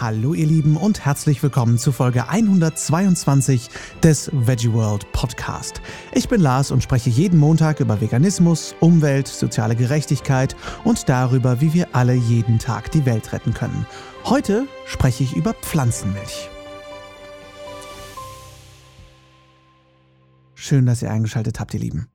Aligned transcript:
Hallo 0.00 0.34
ihr 0.34 0.46
Lieben 0.46 0.76
und 0.76 1.04
herzlich 1.04 1.40
willkommen 1.40 1.78
zu 1.78 1.92
Folge 1.92 2.28
122 2.28 3.70
des 4.02 4.28
Veggie 4.32 4.72
World 4.72 5.10
Podcast. 5.12 5.80
Ich 6.12 6.28
bin 6.28 6.40
Lars 6.40 6.72
und 6.72 6.82
spreche 6.82 7.10
jeden 7.10 7.38
Montag 7.38 7.78
über 7.78 8.00
Veganismus, 8.00 8.74
Umwelt, 8.80 9.28
soziale 9.28 9.76
Gerechtigkeit 9.76 10.56
und 10.82 11.08
darüber, 11.08 11.60
wie 11.60 11.74
wir 11.74 11.94
alle 11.94 12.14
jeden 12.14 12.58
Tag 12.58 12.90
die 12.90 13.06
Welt 13.06 13.32
retten 13.32 13.54
können. 13.54 13.86
Heute 14.24 14.66
spreche 14.84 15.22
ich 15.22 15.36
über 15.36 15.54
Pflanzenmilch. 15.54 16.50
Schön, 20.54 20.86
dass 20.86 21.02
ihr 21.02 21.10
eingeschaltet 21.12 21.60
habt, 21.60 21.72
ihr 21.72 21.80
Lieben. 21.80 22.08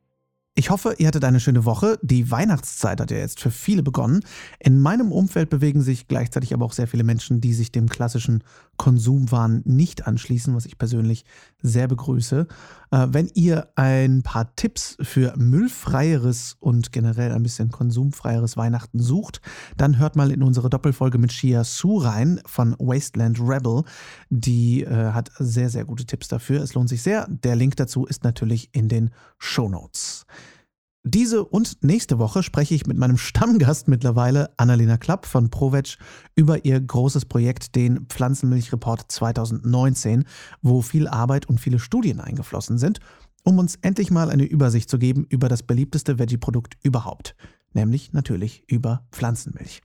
Ich 0.59 0.71
hoffe, 0.71 0.95
ihr 0.97 1.07
hattet 1.07 1.23
eine 1.23 1.39
schöne 1.39 1.63
Woche. 1.63 1.97
Die 2.01 2.31
Weihnachtszeit 2.31 2.99
hat 2.99 3.11
ja 3.11 3.17
jetzt 3.17 3.39
für 3.39 3.49
viele 3.49 3.81
begonnen. 3.81 4.19
In 4.59 4.81
meinem 4.81 5.13
Umfeld 5.13 5.49
bewegen 5.49 5.81
sich 5.81 6.09
gleichzeitig 6.09 6.53
aber 6.53 6.65
auch 6.65 6.73
sehr 6.73 6.89
viele 6.89 7.05
Menschen, 7.05 7.39
die 7.39 7.53
sich 7.53 7.71
dem 7.71 7.87
klassischen 7.87 8.43
Konsumwahn 8.75 9.61
nicht 9.63 10.05
anschließen, 10.05 10.53
was 10.53 10.65
ich 10.65 10.77
persönlich 10.77 11.23
sehr 11.61 11.87
begrüße. 11.87 12.45
Äh, 12.91 13.07
wenn 13.09 13.31
ihr 13.35 13.69
ein 13.75 14.21
paar 14.21 14.53
Tipps 14.57 14.97
für 14.99 15.33
müllfreieres 15.37 16.57
und 16.59 16.91
generell 16.91 17.31
ein 17.31 17.43
bisschen 17.43 17.71
konsumfreieres 17.71 18.57
Weihnachten 18.57 18.99
sucht, 18.99 19.39
dann 19.77 19.97
hört 19.97 20.17
mal 20.17 20.29
in 20.29 20.43
unsere 20.43 20.69
Doppelfolge 20.69 21.19
mit 21.19 21.31
Shia 21.31 21.63
Su 21.63 21.99
rein 21.99 22.41
von 22.45 22.75
Wasteland 22.79 23.39
Rebel. 23.39 23.83
Die 24.29 24.83
äh, 24.83 25.13
hat 25.13 25.31
sehr, 25.39 25.69
sehr 25.69 25.85
gute 25.85 26.03
Tipps 26.03 26.27
dafür. 26.27 26.61
Es 26.61 26.73
lohnt 26.73 26.89
sich 26.89 27.01
sehr. 27.01 27.29
Der 27.29 27.55
Link 27.55 27.77
dazu 27.77 28.05
ist 28.05 28.25
natürlich 28.25 28.67
in 28.73 28.89
den 28.89 29.11
Show 29.37 29.69
Notes. 29.69 30.18
Diese 31.11 31.43
und 31.43 31.83
nächste 31.83 32.19
Woche 32.19 32.43
spreche 32.43 32.75
ich 32.75 32.85
mit 32.85 32.95
meinem 32.95 33.17
Stammgast 33.17 33.87
mittlerweile, 33.87 34.51
Annalena 34.57 34.97
Klapp 34.97 35.25
von 35.25 35.49
ProVeg, 35.49 35.97
über 36.35 36.65
ihr 36.65 36.79
großes 36.79 37.25
Projekt, 37.25 37.75
den 37.75 38.05
Pflanzenmilchreport 38.05 39.11
2019, 39.11 40.25
wo 40.61 40.83
viel 40.83 41.07
Arbeit 41.07 41.49
und 41.49 41.59
viele 41.59 41.79
Studien 41.79 42.19
eingeflossen 42.19 42.77
sind, 42.77 42.99
um 43.43 43.57
uns 43.57 43.75
endlich 43.81 44.11
mal 44.11 44.29
eine 44.29 44.43
Übersicht 44.43 44.87
zu 44.87 44.99
geben 44.99 45.25
über 45.27 45.49
das 45.49 45.63
beliebteste 45.63 46.19
Veggie-Produkt 46.19 46.77
überhaupt, 46.83 47.35
nämlich 47.73 48.13
natürlich 48.13 48.63
über 48.67 49.07
Pflanzenmilch. 49.11 49.81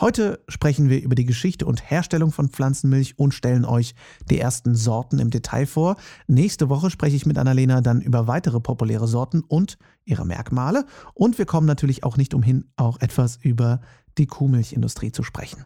Heute 0.00 0.44
sprechen 0.46 0.88
wir 0.88 1.02
über 1.02 1.16
die 1.16 1.24
Geschichte 1.24 1.66
und 1.66 1.90
Herstellung 1.90 2.30
von 2.30 2.50
Pflanzenmilch 2.50 3.18
und 3.18 3.34
stellen 3.34 3.64
euch 3.64 3.96
die 4.30 4.38
ersten 4.38 4.76
Sorten 4.76 5.18
im 5.18 5.30
Detail 5.30 5.66
vor. 5.66 5.96
Nächste 6.28 6.68
Woche 6.68 6.90
spreche 6.90 7.16
ich 7.16 7.26
mit 7.26 7.36
Annalena 7.36 7.80
dann 7.80 8.00
über 8.00 8.28
weitere 8.28 8.60
populäre 8.60 9.08
Sorten 9.08 9.40
und 9.40 9.76
ihre 10.04 10.24
Merkmale. 10.24 10.86
Und 11.14 11.36
wir 11.38 11.46
kommen 11.46 11.66
natürlich 11.66 12.04
auch 12.04 12.16
nicht 12.16 12.32
umhin, 12.32 12.70
auch 12.76 13.00
etwas 13.00 13.38
über 13.42 13.80
die 14.18 14.26
Kuhmilchindustrie 14.26 15.10
zu 15.10 15.24
sprechen. 15.24 15.64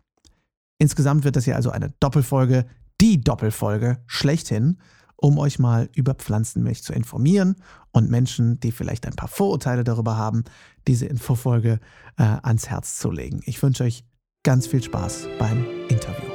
Insgesamt 0.79 1.25
wird 1.25 1.37
das 1.37 1.45
ja 1.45 1.55
also 1.55 1.71
eine 1.71 1.93
Doppelfolge, 2.01 2.65
die 3.03 3.21
Doppelfolge 3.21 4.03
schlechthin, 4.07 4.79
um 5.17 5.37
euch 5.37 5.59
mal 5.59 5.91
über 5.95 6.15
Pflanzenmilch 6.15 6.83
zu 6.83 6.95
informieren 6.95 7.57
und 7.93 8.09
Menschen, 8.09 8.59
die 8.61 8.73
vielleicht 8.73 9.07
ein 9.07 9.15
paar 9.15 9.29
Vorurteile 9.29 9.85
darüber 9.85 10.17
haben, 10.17 10.45
diese 10.89 11.05
Infofolge 11.05 11.81
äh, 12.17 12.23
ans 12.23 12.71
Herz 12.71 12.99
zu 12.99 13.11
legen. 13.11 13.43
Ich 13.45 13.63
wünsche 13.63 13.85
euch 13.85 14.05
ganz 14.45 14.67
viel 14.67 14.83
Spaß 14.83 15.29
beim 15.39 15.65
Interview. 15.89 16.29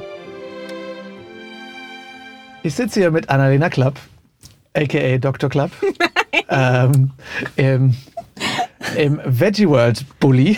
Ich 2.62 2.74
sitze 2.74 3.00
hier 3.00 3.10
mit 3.10 3.28
Annalena 3.28 3.68
Klapp, 3.68 3.98
aka 4.74 5.18
Dr. 5.18 5.50
Klapp, 5.50 5.70
ähm, 6.48 7.10
im, 7.56 7.94
im 8.96 9.20
Veggie 9.24 9.68
World 9.68 10.06
Bully, 10.20 10.56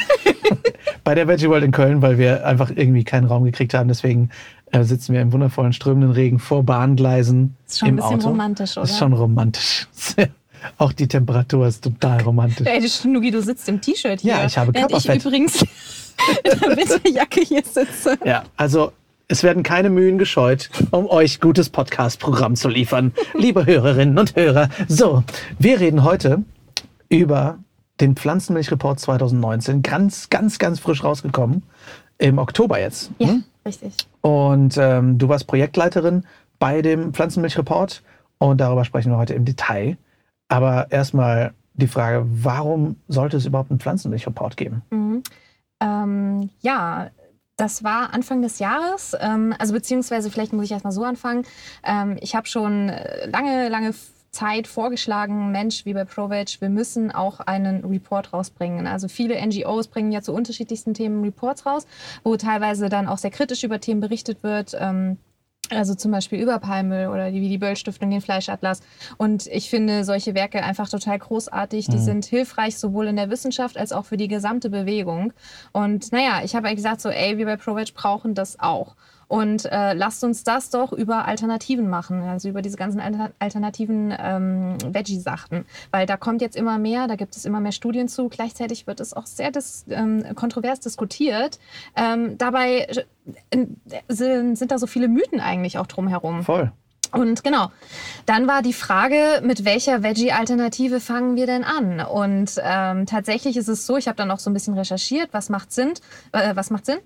bei 1.05 1.15
der 1.15 1.27
Veggie 1.27 1.49
World 1.49 1.65
in 1.65 1.73
Köln, 1.73 2.03
weil 2.03 2.19
wir 2.19 2.47
einfach 2.47 2.71
irgendwie 2.71 3.05
keinen 3.05 3.27
Raum 3.27 3.45
gekriegt 3.45 3.75
haben. 3.75 3.89
Deswegen 3.89 4.31
äh, 4.71 4.85
sitzen 4.85 5.13
wir 5.13 5.21
im 5.21 5.33
wundervollen 5.33 5.73
strömenden 5.73 6.13
Regen 6.13 6.39
vor 6.39 6.63
Bahngleisen 6.63 7.57
ist 7.67 7.81
schon 7.81 7.89
im 7.89 7.95
ein 7.95 7.97
bisschen 7.97 8.21
Auto. 8.21 8.29
romantisch, 8.29 8.77
oder? 8.77 8.85
Ist 8.85 8.99
schon 8.99 9.13
romantisch. 9.13 9.89
Auch 10.79 10.93
die 10.93 11.09
Temperatur 11.09 11.67
ist 11.67 11.83
total 11.83 12.21
romantisch. 12.23 12.67
Ey, 12.67 12.87
Schnugi, 12.89 13.31
du 13.31 13.43
sitzt 13.43 13.69
im 13.69 13.81
T-Shirt 13.81 14.21
hier. 14.21 14.35
Ja, 14.35 14.45
ich 14.45 14.57
habe 14.59 14.73
Während 14.75 14.93
ich 14.93 15.05
Körperfett. 15.05 15.25
übrigens 15.25 15.65
in 16.45 16.59
der 16.61 16.77
Winterjacke 16.77 17.41
hier 17.41 17.63
sitze. 17.65 18.19
Ja, 18.25 18.45
also 18.57 18.93
es 19.29 19.43
werden 19.43 19.63
keine 19.63 19.91
Mühen 19.91 20.19
gescheut, 20.19 20.71
um 20.91 21.07
euch 21.07 21.41
gutes 21.41 21.71
Podcast-Programm 21.71 22.57
zu 22.57 22.69
liefern, 22.69 23.13
liebe 23.35 23.65
Hörerinnen 23.67 24.19
und 24.19 24.35
Hörer. 24.37 24.69
So, 24.89 25.23
wir 25.59 25.79
reden 25.81 26.03
heute 26.05 26.43
über 27.09 27.59
den 28.01 28.17
Pflanzenmilchreport 28.17 28.99
2019, 28.99 29.83
ganz, 29.83 30.31
ganz, 30.31 30.59
ganz 30.59 30.81
frisch 30.81 31.05
rausgekommen, 31.05 31.63
im 32.19 32.39
Oktober 32.39 32.81
jetzt. 32.81 33.11
Ja, 33.19 33.29
Hm? 33.29 33.45
richtig. 33.65 33.95
Und 34.21 34.77
ähm, 34.79 35.19
du 35.19 35.29
warst 35.29 35.47
Projektleiterin 35.47 36.25
bei 36.59 36.83
dem 36.83 37.13
Pflanzenmilchreport 37.15 38.03
und 38.39 38.61
darüber 38.61 38.85
sprechen 38.85 39.13
wir 39.13 39.19
heute 39.19 39.35
im 39.35 39.45
Detail. 39.45 39.97
Aber 40.49 40.91
erstmal 40.91 41.53
die 41.75 41.87
Frage, 41.87 42.27
warum 42.27 42.97
sollte 43.09 43.37
es 43.37 43.47
überhaupt 43.47 43.71
einen 43.71 43.81
Pflanzenmilchreport 43.81 44.57
geben? 44.57 44.83
Mhm. 44.91 45.23
Ähm, 45.81 46.51
ja, 46.61 47.11
das 47.57 47.85
war 47.85 48.15
Anfang 48.15 48.43
des 48.43 48.59
Jahres. 48.59 49.17
Ähm, 49.21 49.55
also 49.59 49.73
beziehungsweise 49.73 50.31
vielleicht 50.31 50.53
muss 50.53 50.65
ich 50.65 50.73
erst 50.73 50.85
mal 50.85 50.93
so 50.93 51.05
anfangen. 51.05 51.45
Ähm, 51.85 52.17
ich 52.21 52.35
habe 52.35 52.47
schon 52.47 52.93
lange, 53.27 53.69
lange 53.69 53.95
Zeit 54.31 54.67
vorgeschlagen, 54.67 55.51
Mensch, 55.51 55.85
wie 55.85 55.93
bei 55.93 56.05
ProVeg, 56.05 56.61
wir 56.61 56.69
müssen 56.69 57.11
auch 57.11 57.41
einen 57.41 57.85
Report 57.85 58.33
rausbringen. 58.33 58.87
Also 58.87 59.09
viele 59.09 59.35
NGOs 59.45 59.89
bringen 59.89 60.13
ja 60.13 60.23
zu 60.23 60.33
unterschiedlichsten 60.33 60.95
Themen 60.95 61.23
Reports 61.25 61.67
raus, 61.67 61.87
wo 62.23 62.37
teilweise 62.37 62.89
dann 62.89 63.09
auch 63.09 63.19
sehr 63.19 63.33
kritisch 63.33 63.65
über 63.65 63.81
Themen 63.81 64.01
berichtet 64.01 64.43
wird. 64.43 64.77
Ähm, 64.79 65.19
also 65.71 65.95
zum 65.95 66.11
Beispiel 66.11 66.41
über 66.41 66.59
Palmöl 66.59 67.09
oder 67.09 67.31
die, 67.31 67.41
wie 67.41 67.49
die 67.49 67.59
Böll-Stiftung, 67.59 68.11
den 68.11 68.21
Fleischatlas. 68.21 68.81
Und 69.17 69.47
ich 69.47 69.71
finde 69.71 70.05
solche 70.05 70.35
Werke 70.35 70.63
einfach 70.63 70.89
total 70.89 71.19
großartig. 71.19 71.87
Die 71.89 71.97
Mhm. 71.97 72.01
sind 72.01 72.25
hilfreich 72.25 72.79
sowohl 72.79 73.07
in 73.07 73.17
der 73.17 73.31
Wissenschaft 73.31 73.77
als 73.79 73.93
auch 73.93 74.05
für 74.05 74.17
die 74.17 74.29
gesamte 74.29 74.71
Bewegung. 74.71 75.33
Und 75.73 76.13
naja, 76.13 76.41
ich 76.45 76.55
habe 76.55 76.67
halt 76.67 76.77
gesagt, 76.77 77.01
so, 77.01 77.09
ey, 77.09 77.39
wir 77.39 77.47
bei 77.47 77.57
ProVeg 77.57 77.95
brauchen 77.95 78.35
das 78.35 78.59
auch. 78.61 78.97
Und 79.31 79.65
äh, 79.67 79.93
lasst 79.93 80.25
uns 80.25 80.43
das 80.43 80.71
doch 80.71 80.93
über 80.93 81.25
Alternativen 81.25 81.89
machen, 81.89 82.21
also 82.23 82.49
über 82.49 82.63
diese 82.63 82.77
ganzen 82.77 82.99
Alter 82.99 83.31
alternativen 83.39 84.13
ähm, 84.19 84.77
Veggie-Sachen. 84.85 85.67
Weil 85.93 86.07
da 86.07 86.17
kommt 86.17 86.43
jetzt 86.43 86.57
immer 86.57 86.79
mehr, 86.79 87.07
da 87.07 87.15
gibt 87.15 87.37
es 87.37 87.45
immer 87.45 87.61
mehr 87.61 87.71
Studien 87.71 88.09
zu. 88.09 88.29
Gleichzeitig 88.29 88.89
wird 88.89 88.99
es 88.99 89.13
auch 89.13 89.27
sehr 89.27 89.53
dis 89.53 89.85
ähm, 89.89 90.25
kontrovers 90.35 90.81
diskutiert. 90.81 91.61
Ähm, 91.95 92.39
dabei 92.39 92.89
äh, 93.51 93.67
sind, 94.09 94.59
sind 94.59 94.73
da 94.73 94.79
so 94.79 94.89
viele 94.89 95.07
Mythen 95.07 95.39
eigentlich 95.39 95.79
auch 95.79 95.87
drumherum. 95.87 96.43
Voll. 96.43 96.73
Und 97.13 97.45
genau, 97.45 97.71
dann 98.27 98.49
war 98.49 98.63
die 98.63 98.73
Frage, 98.73 99.43
mit 99.45 99.65
welcher 99.65 100.03
Veggie-Alternative 100.03 100.99
fangen 100.99 101.37
wir 101.37 101.47
denn 101.47 101.63
an? 101.63 102.01
Und 102.01 102.61
ähm, 102.65 103.07
tatsächlich 103.07 103.57
ist 103.57 103.69
es 103.69 103.87
so, 103.87 103.97
ich 103.97 104.09
habe 104.09 104.17
dann 104.17 104.33
auch 104.33 104.41
so 104.41 104.51
ein 104.51 104.55
bisschen 104.55 104.75
recherchiert, 104.75 105.29
was 105.31 105.51
macht 105.51 105.73
Sinn, 105.73 105.93
äh, 106.33 106.57
was 106.57 106.71
macht 106.71 106.87
Sinn. 106.87 106.99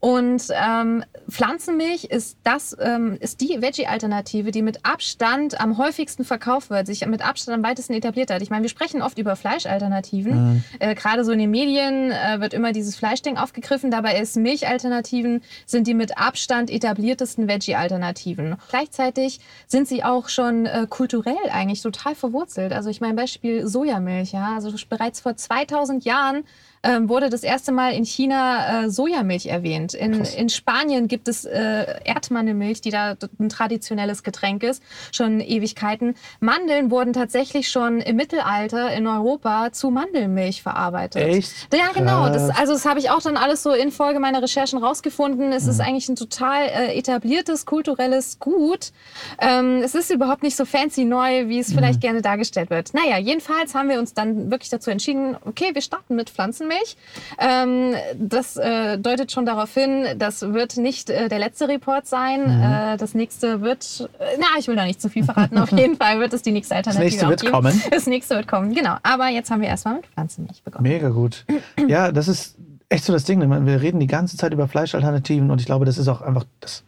Und 0.00 0.44
ähm, 0.50 1.04
Pflanzenmilch 1.28 2.04
ist 2.04 2.38
das 2.42 2.74
ähm, 2.80 3.18
ist 3.20 3.42
die 3.42 3.60
Veggie-Alternative, 3.60 4.50
die 4.50 4.62
mit 4.62 4.84
Abstand 4.86 5.60
am 5.60 5.76
häufigsten 5.76 6.24
verkauft 6.24 6.70
wird, 6.70 6.86
sich 6.86 7.06
mit 7.06 7.22
Abstand 7.22 7.58
am 7.58 7.62
weitesten 7.62 7.92
etabliert 7.92 8.30
hat. 8.30 8.40
Ich 8.40 8.48
meine, 8.48 8.62
wir 8.62 8.70
sprechen 8.70 9.02
oft 9.02 9.18
über 9.18 9.36
Fleischalternativen. 9.36 10.54
Mhm. 10.54 10.64
Äh, 10.78 10.94
Gerade 10.94 11.22
so 11.22 11.32
in 11.32 11.38
den 11.38 11.50
Medien 11.50 12.10
äh, 12.10 12.40
wird 12.40 12.54
immer 12.54 12.72
dieses 12.72 12.96
Fleischding 12.96 13.36
aufgegriffen. 13.36 13.90
Dabei 13.90 14.18
ist 14.18 14.36
Milchalternativen 14.36 15.42
sind 15.66 15.86
die 15.86 15.94
mit 15.94 16.16
Abstand 16.16 16.70
etabliertesten 16.70 17.46
Veggie-Alternativen. 17.46 18.56
Gleichzeitig 18.70 19.40
sind 19.66 19.86
sie 19.86 20.02
auch 20.02 20.30
schon 20.30 20.64
äh, 20.64 20.86
kulturell 20.88 21.36
eigentlich 21.52 21.82
total 21.82 22.14
verwurzelt. 22.14 22.72
Also 22.72 22.88
ich 22.88 23.02
meine 23.02 23.14
Beispiel 23.14 23.66
Sojamilch. 23.66 24.32
Ja, 24.32 24.54
also 24.54 24.72
bereits 24.88 25.20
vor 25.20 25.36
2000 25.36 26.06
Jahren 26.06 26.44
ähm, 26.82 27.08
wurde 27.08 27.28
das 27.28 27.42
erste 27.42 27.72
Mal 27.72 27.92
in 27.92 28.04
China 28.04 28.84
äh, 28.84 28.90
Sojamilch 28.90 29.46
erwähnt. 29.46 29.92
In, 29.94 30.12
Krass. 30.18 30.34
in 30.34 30.48
Spanien 30.48 31.08
gibt 31.08 31.28
es 31.28 31.44
äh, 31.44 31.84
Erdmandelmilch, 32.04 32.80
die 32.80 32.90
da 32.90 33.16
ein 33.38 33.48
traditionelles 33.48 34.22
Getränk 34.22 34.62
ist, 34.62 34.82
schon 35.12 35.40
Ewigkeiten. 35.40 36.14
Mandeln 36.40 36.90
wurden 36.90 37.12
tatsächlich 37.12 37.68
schon 37.68 38.00
im 38.00 38.16
Mittelalter 38.16 38.92
in 38.92 39.06
Europa 39.06 39.72
zu 39.72 39.90
Mandelmilch 39.90 40.62
verarbeitet. 40.62 41.22
Echt? 41.22 41.52
Ja, 41.74 41.92
genau. 41.94 42.28
Das, 42.30 42.48
also 42.50 42.72
das 42.72 42.86
habe 42.86 42.98
ich 42.98 43.10
auch 43.10 43.20
dann 43.20 43.36
alles 43.36 43.62
so 43.62 43.72
in 43.72 43.90
Folge 43.92 44.18
meiner 44.20 44.42
Recherchen 44.42 44.78
rausgefunden. 44.82 45.52
Es 45.52 45.64
Mhm. 45.64 45.70
ist 45.70 45.80
eigentlich 45.80 46.08
ein 46.08 46.16
total 46.16 46.62
äh, 46.66 46.98
etabliertes, 46.98 47.66
kulturelles 47.66 48.38
Gut. 48.38 48.92
Ähm, 49.40 49.82
es 49.84 49.94
ist 49.94 50.10
überhaupt 50.10 50.42
nicht 50.42 50.56
so 50.56 50.64
fancy 50.64 51.04
neu, 51.04 51.48
wie 51.48 51.54
Mhm. 51.56 51.60
es 51.60 51.72
vielleicht 51.74 52.00
gerne 52.00 52.22
dargestellt 52.22 52.70
wird. 52.70 52.94
Naja, 52.94 53.18
jedenfalls 53.18 53.74
haben 53.74 53.88
wir 53.90 53.98
uns 53.98 54.14
dann 54.14 54.50
wirklich 54.50 54.70
dazu 54.70 54.90
entschieden, 54.90 55.36
okay, 55.44 55.70
wir 55.74 55.82
starten 55.82 56.14
mit 56.16 56.30
Pflanzenmilch. 56.70 56.96
Ähm, 57.38 57.94
das 58.18 58.56
äh, 58.56 58.98
deutet 58.98 59.32
schon 59.32 59.46
darauf 59.46 59.72
hin, 59.74 60.06
das 60.16 60.42
wird 60.42 60.76
nicht 60.76 61.10
äh, 61.10 61.28
der 61.28 61.38
letzte 61.38 61.68
Report 61.68 62.06
sein. 62.06 62.42
Mhm. 62.42 62.62
Äh, 62.62 62.96
das 62.96 63.14
nächste 63.14 63.60
wird, 63.60 64.08
äh, 64.18 64.24
na, 64.38 64.46
ich 64.58 64.68
will 64.68 64.76
da 64.76 64.84
nicht 64.84 65.00
zu 65.00 65.08
viel 65.08 65.24
verraten. 65.24 65.58
Auf 65.58 65.72
jeden 65.72 65.96
Fall 65.96 66.20
wird 66.20 66.32
es 66.32 66.42
die 66.42 66.52
nächste 66.52 66.74
Das 66.74 66.86
Alternative 66.96 67.04
nächste 67.04 67.26
auch 67.26 67.30
wird 67.30 67.40
geben. 67.42 67.52
kommen. 67.52 67.82
Das 67.90 68.06
nächste 68.06 68.36
wird 68.36 68.48
kommen, 68.48 68.74
genau. 68.74 68.96
Aber 69.02 69.28
jetzt 69.28 69.50
haben 69.50 69.60
wir 69.60 69.68
erstmal 69.68 69.96
mit 69.96 70.06
Pflanzenmilch 70.06 70.62
begonnen. 70.62 70.82
Mega 70.82 71.08
gut. 71.10 71.44
Ja, 71.88 72.12
das 72.12 72.28
ist 72.28 72.56
echt 72.88 73.04
so 73.04 73.12
das 73.12 73.24
Ding. 73.24 73.38
ne? 73.38 73.66
Wir 73.66 73.80
reden 73.80 74.00
die 74.00 74.06
ganze 74.06 74.36
Zeit 74.36 74.52
über 74.52 74.68
Fleischalternativen 74.68 75.50
und 75.50 75.60
ich 75.60 75.66
glaube, 75.66 75.84
das 75.84 75.98
ist 75.98 76.08
auch 76.08 76.20
einfach 76.22 76.44
das 76.60 76.84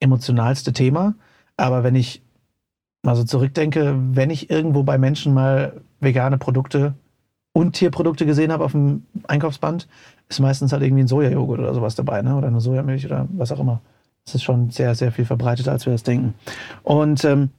emotionalste 0.00 0.72
Thema. 0.72 1.14
Aber 1.56 1.84
wenn 1.84 1.94
ich 1.94 2.22
mal 3.02 3.16
so 3.16 3.24
zurückdenke, 3.24 3.94
wenn 4.12 4.30
ich 4.30 4.50
irgendwo 4.50 4.82
bei 4.82 4.98
Menschen 4.98 5.34
mal 5.34 5.80
vegane 6.00 6.38
Produkte 6.38 6.94
und 7.52 7.72
Tierprodukte 7.72 8.26
gesehen 8.26 8.52
habe 8.52 8.64
auf 8.64 8.72
dem 8.72 9.04
Einkaufsband, 9.26 9.88
ist 10.28 10.40
meistens 10.40 10.72
halt 10.72 10.82
irgendwie 10.82 11.04
ein 11.04 11.08
Sojajoghurt 11.08 11.60
oder 11.60 11.74
sowas 11.74 11.94
dabei, 11.94 12.22
ne? 12.22 12.36
oder 12.36 12.46
eine 12.46 12.60
Sojamilch 12.60 13.06
oder 13.06 13.28
was 13.32 13.52
auch 13.52 13.60
immer. 13.60 13.80
Das 14.24 14.36
ist 14.36 14.42
schon 14.42 14.70
sehr, 14.70 14.94
sehr 14.94 15.12
viel 15.12 15.24
verbreiteter, 15.24 15.72
als 15.72 15.84
wir 15.84 15.92
das 15.92 16.04
denken. 16.04 16.34
Und 16.82 17.24
ähm, 17.24 17.50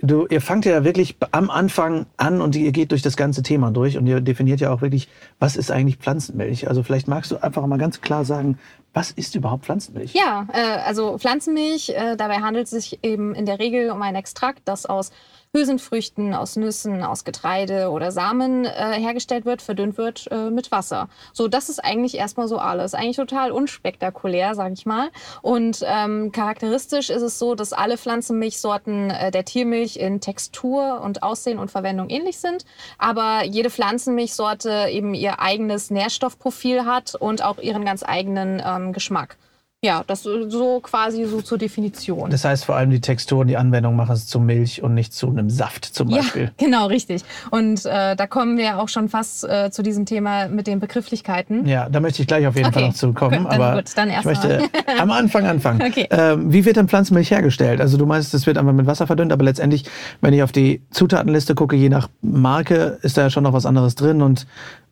du, 0.00 0.26
ihr 0.26 0.40
fangt 0.40 0.64
ja 0.64 0.84
wirklich 0.84 1.16
am 1.32 1.50
Anfang 1.50 2.06
an 2.16 2.40
und 2.40 2.56
ihr 2.56 2.72
geht 2.72 2.92
durch 2.92 3.02
das 3.02 3.16
ganze 3.16 3.42
Thema 3.42 3.70
durch 3.70 3.98
und 3.98 4.06
ihr 4.06 4.20
definiert 4.20 4.60
ja 4.60 4.72
auch 4.72 4.80
wirklich, 4.80 5.08
was 5.38 5.56
ist 5.56 5.70
eigentlich 5.70 5.96
Pflanzenmilch? 5.96 6.68
Also 6.68 6.82
vielleicht 6.82 7.08
magst 7.08 7.30
du 7.30 7.42
einfach 7.42 7.66
mal 7.66 7.78
ganz 7.78 8.00
klar 8.00 8.24
sagen, 8.24 8.58
was 8.94 9.10
ist 9.10 9.34
überhaupt 9.34 9.64
Pflanzenmilch? 9.64 10.14
Ja, 10.14 10.46
äh, 10.52 10.80
also 10.86 11.18
Pflanzenmilch, 11.18 11.90
äh, 11.90 12.16
dabei 12.16 12.36
handelt 12.36 12.64
es 12.64 12.70
sich 12.70 13.00
eben 13.02 13.34
in 13.34 13.44
der 13.44 13.58
Regel 13.58 13.90
um 13.90 14.00
ein 14.02 14.14
Extrakt, 14.14 14.62
das 14.64 14.86
aus 14.86 15.10
Hülsenfrüchten, 15.54 16.34
aus 16.34 16.56
Nüssen, 16.56 17.02
aus 17.02 17.24
Getreide 17.24 17.90
oder 17.90 18.12
Samen 18.12 18.64
äh, 18.64 18.68
hergestellt 18.98 19.44
wird, 19.44 19.62
verdünnt 19.62 19.96
wird 19.96 20.28
äh, 20.30 20.50
mit 20.50 20.70
Wasser. 20.70 21.08
So, 21.32 21.48
das 21.48 21.68
ist 21.68 21.82
eigentlich 21.84 22.16
erstmal 22.16 22.48
so 22.48 22.58
alles. 22.58 22.94
Eigentlich 22.94 23.16
total 23.16 23.50
unspektakulär, 23.50 24.54
sage 24.54 24.74
ich 24.74 24.86
mal. 24.86 25.10
Und 25.42 25.84
ähm, 25.86 26.32
charakteristisch 26.32 27.10
ist 27.10 27.22
es 27.22 27.38
so, 27.38 27.54
dass 27.54 27.72
alle 27.72 27.96
Pflanzenmilchsorten 27.96 29.10
äh, 29.10 29.30
der 29.30 29.44
Tiermilch 29.44 29.96
in 29.96 30.20
Textur 30.20 31.00
und 31.00 31.22
Aussehen 31.22 31.58
und 31.58 31.70
Verwendung 31.70 32.10
ähnlich 32.10 32.38
sind, 32.38 32.64
aber 32.98 33.44
jede 33.44 33.70
Pflanzenmilchsorte 33.70 34.88
eben 34.90 35.14
ihr 35.14 35.40
eigenes 35.40 35.90
Nährstoffprofil 35.90 36.84
hat 36.84 37.14
und 37.14 37.42
auch 37.42 37.58
ihren 37.58 37.84
ganz 37.84 38.02
eigenen 38.02 38.62
ähm, 38.64 38.92
Geschmack. 38.92 39.36
Ja, 39.84 40.02
das 40.04 40.24
so 40.24 40.80
quasi 40.80 41.24
so 41.26 41.40
zur 41.40 41.56
Definition. 41.56 42.30
Das 42.30 42.44
heißt 42.44 42.64
vor 42.64 42.74
allem 42.74 42.90
die 42.90 43.00
Texturen, 43.00 43.46
die 43.46 43.56
Anwendung 43.56 43.94
machen 43.94 44.12
es 44.12 44.26
zu 44.26 44.40
Milch 44.40 44.82
und 44.82 44.94
nicht 44.94 45.14
zu 45.14 45.28
einem 45.28 45.50
Saft 45.50 45.84
zum 45.84 46.08
Beispiel. 46.08 46.46
Ja, 46.46 46.50
genau, 46.56 46.86
richtig. 46.86 47.22
Und 47.52 47.86
äh, 47.86 48.16
da 48.16 48.26
kommen 48.26 48.58
wir 48.58 48.80
auch 48.80 48.88
schon 48.88 49.08
fast 49.08 49.44
äh, 49.44 49.70
zu 49.70 49.84
diesem 49.84 50.04
Thema 50.04 50.48
mit 50.48 50.66
den 50.66 50.80
Begrifflichkeiten. 50.80 51.64
Ja, 51.64 51.88
da 51.88 52.00
möchte 52.00 52.22
ich 52.22 52.26
gleich 52.26 52.44
auf 52.48 52.56
jeden 52.56 52.66
okay. 52.66 52.80
Fall 52.80 52.88
noch 52.88 52.94
zu 52.94 53.12
kommen. 53.12 53.44
Gut, 53.44 53.52
dann, 53.52 53.60
aber 53.62 53.76
gut, 53.76 53.92
dann 53.94 54.08
erst 54.10 54.26
ich 54.26 54.42
möchte 54.42 54.68
am 54.98 55.12
Anfang 55.12 55.46
anfangen. 55.46 55.80
Okay. 55.88 56.06
Ähm, 56.10 56.52
wie 56.52 56.64
wird 56.64 56.76
denn 56.76 56.88
Pflanzenmilch 56.88 57.30
hergestellt? 57.30 57.80
Also 57.80 57.96
du 57.96 58.04
meinst, 58.04 58.34
es 58.34 58.46
wird 58.46 58.58
einfach 58.58 58.72
mit 58.72 58.86
Wasser 58.86 59.06
verdünnt, 59.06 59.32
aber 59.32 59.44
letztendlich, 59.44 59.84
wenn 60.20 60.34
ich 60.34 60.42
auf 60.42 60.52
die 60.52 60.82
Zutatenliste 60.90 61.54
gucke, 61.54 61.76
je 61.76 61.88
nach 61.88 62.08
Marke, 62.20 62.98
ist 63.02 63.16
da 63.16 63.22
ja 63.22 63.30
schon 63.30 63.44
noch 63.44 63.54
was 63.54 63.64
anderes 63.64 63.94
drin 63.94 64.20
und 64.20 64.46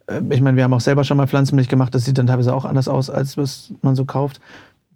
äh, 0.06 0.20
ich 0.30 0.40
meine, 0.40 0.56
wir 0.56 0.64
haben 0.64 0.72
auch 0.72 0.80
selber 0.80 1.04
schon 1.04 1.16
mal 1.16 1.26
Pflanzenmilch 1.26 1.68
gemacht, 1.68 1.94
das 1.94 2.04
sieht 2.04 2.16
dann 2.16 2.28
teilweise 2.28 2.54
auch 2.54 2.64
anders 2.64 2.88
aus, 2.88 3.10
als 3.10 3.36
was 3.36 3.72
man 3.82 3.94
so 3.94 4.04
kauft. 4.04 4.40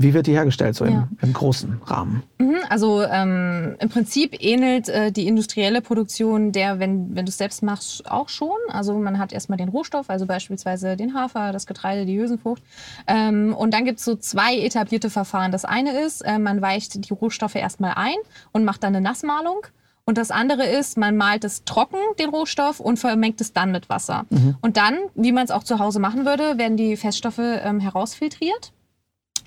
Wie 0.00 0.14
wird 0.14 0.26
die 0.26 0.32
hergestellt, 0.32 0.74
so 0.76 0.86
ja. 0.86 0.90
im, 0.90 1.18
im, 1.20 1.32
großen 1.34 1.82
Rahmen? 1.84 2.22
Mhm, 2.38 2.56
also 2.70 3.02
ähm, 3.02 3.76
im 3.78 3.88
Prinzip 3.90 4.34
ähnelt 4.40 4.88
äh, 4.88 5.12
die 5.12 5.26
industrielle 5.26 5.82
Produktion 5.82 6.52
der, 6.52 6.78
wenn, 6.78 7.14
wenn 7.14 7.26
du 7.26 7.28
es 7.28 7.36
selbst 7.36 7.62
machst, 7.62 8.10
auch 8.10 8.30
schon. 8.30 8.56
Also 8.68 8.98
man 8.98 9.18
hat 9.18 9.34
erstmal 9.34 9.58
den 9.58 9.68
Rohstoff, 9.68 10.08
also 10.08 10.24
beispielsweise 10.24 10.96
den 10.96 11.12
Hafer, 11.12 11.52
das 11.52 11.66
Getreide, 11.66 12.06
die 12.06 12.18
Hülsenfrucht. 12.18 12.62
Ähm, 13.06 13.54
und 13.54 13.74
dann 13.74 13.84
gibt 13.84 13.98
es 13.98 14.06
so 14.06 14.16
zwei 14.16 14.56
etablierte 14.56 15.10
Verfahren. 15.10 15.52
Das 15.52 15.66
eine 15.66 16.00
ist, 16.00 16.22
äh, 16.22 16.38
man 16.38 16.62
weicht 16.62 17.06
die 17.06 17.12
Rohstoffe 17.12 17.56
erstmal 17.56 17.92
ein 17.96 18.16
und 18.52 18.64
macht 18.64 18.82
dann 18.82 18.96
eine 18.96 19.02
Nassmalung. 19.02 19.66
Und 20.06 20.16
das 20.16 20.30
andere 20.30 20.64
ist, 20.64 20.96
man 20.96 21.18
malt 21.18 21.44
es 21.44 21.64
trocken, 21.64 21.98
den 22.18 22.30
Rohstoff, 22.30 22.80
und 22.80 22.98
vermengt 22.98 23.40
es 23.42 23.52
dann 23.52 23.70
mit 23.70 23.90
Wasser. 23.90 24.24
Mhm. 24.30 24.56
Und 24.62 24.78
dann, 24.78 24.96
wie 25.14 25.30
man 25.30 25.44
es 25.44 25.50
auch 25.50 25.62
zu 25.62 25.78
Hause 25.78 26.00
machen 26.00 26.24
würde, 26.24 26.56
werden 26.56 26.78
die 26.78 26.96
Feststoffe 26.96 27.38
ähm, 27.38 27.80
herausfiltriert. 27.80 28.72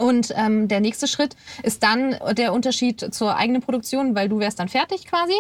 Und 0.04 0.34
ähm, 0.36 0.68
der 0.68 0.82
nächste 0.82 1.08
Schritt 1.08 1.38
ist 1.64 1.82
dann 1.82 2.18
der 2.34 2.52
Unterschied 2.52 3.16
zur 3.16 3.38
eigenen 3.38 3.62
Produktion, 3.62 4.16
weil 4.16 4.28
du 4.28 4.38
wärst 4.40 4.60
dann 4.60 4.68
fertig 4.68 5.06
quasi. 5.06 5.34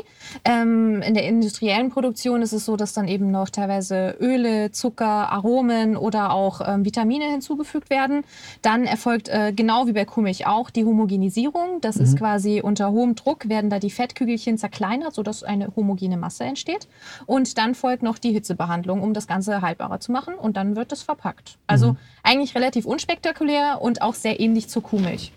Ähm, 0.45 1.01
in 1.01 1.15
der 1.15 1.25
industriellen 1.25 1.89
Produktion 1.89 2.41
ist 2.41 2.53
es 2.53 2.63
so, 2.63 2.77
dass 2.77 2.93
dann 2.93 3.09
eben 3.09 3.29
noch 3.29 3.49
teilweise 3.49 4.15
Öle, 4.21 4.71
Zucker, 4.71 5.29
Aromen 5.33 5.97
oder 5.97 6.31
auch 6.31 6.61
ähm, 6.65 6.85
Vitamine 6.85 7.25
hinzugefügt 7.25 7.89
werden. 7.89 8.23
Dann 8.61 8.85
erfolgt 8.85 9.27
äh, 9.27 9.51
genau 9.53 9.85
wie 9.87 9.91
bei 9.91 10.05
Kuhmilch 10.05 10.47
auch 10.47 10.69
die 10.69 10.85
Homogenisierung. 10.85 11.81
Das 11.81 11.97
mhm. 11.97 12.03
ist 12.03 12.17
quasi 12.17 12.61
unter 12.61 12.91
hohem 12.91 13.15
Druck 13.15 13.49
werden 13.49 13.69
da 13.69 13.79
die 13.79 13.91
Fettkügelchen 13.91 14.57
zerkleinert, 14.57 15.13
sodass 15.13 15.43
eine 15.43 15.75
homogene 15.75 16.15
Masse 16.15 16.45
entsteht. 16.45 16.87
Und 17.25 17.57
dann 17.57 17.75
folgt 17.75 18.01
noch 18.01 18.17
die 18.17 18.31
Hitzebehandlung, 18.31 19.01
um 19.01 19.13
das 19.13 19.27
Ganze 19.27 19.61
haltbarer 19.61 19.99
zu 19.99 20.13
machen. 20.13 20.35
Und 20.35 20.55
dann 20.55 20.77
wird 20.77 20.93
es 20.93 21.01
verpackt. 21.01 21.57
Also 21.67 21.91
mhm. 21.91 21.97
eigentlich 22.23 22.55
relativ 22.55 22.85
unspektakulär 22.85 23.79
und 23.81 24.01
auch 24.01 24.13
sehr 24.13 24.39
ähnlich 24.39 24.52
zur 24.69 24.83
Kuhmilch. 24.83 25.31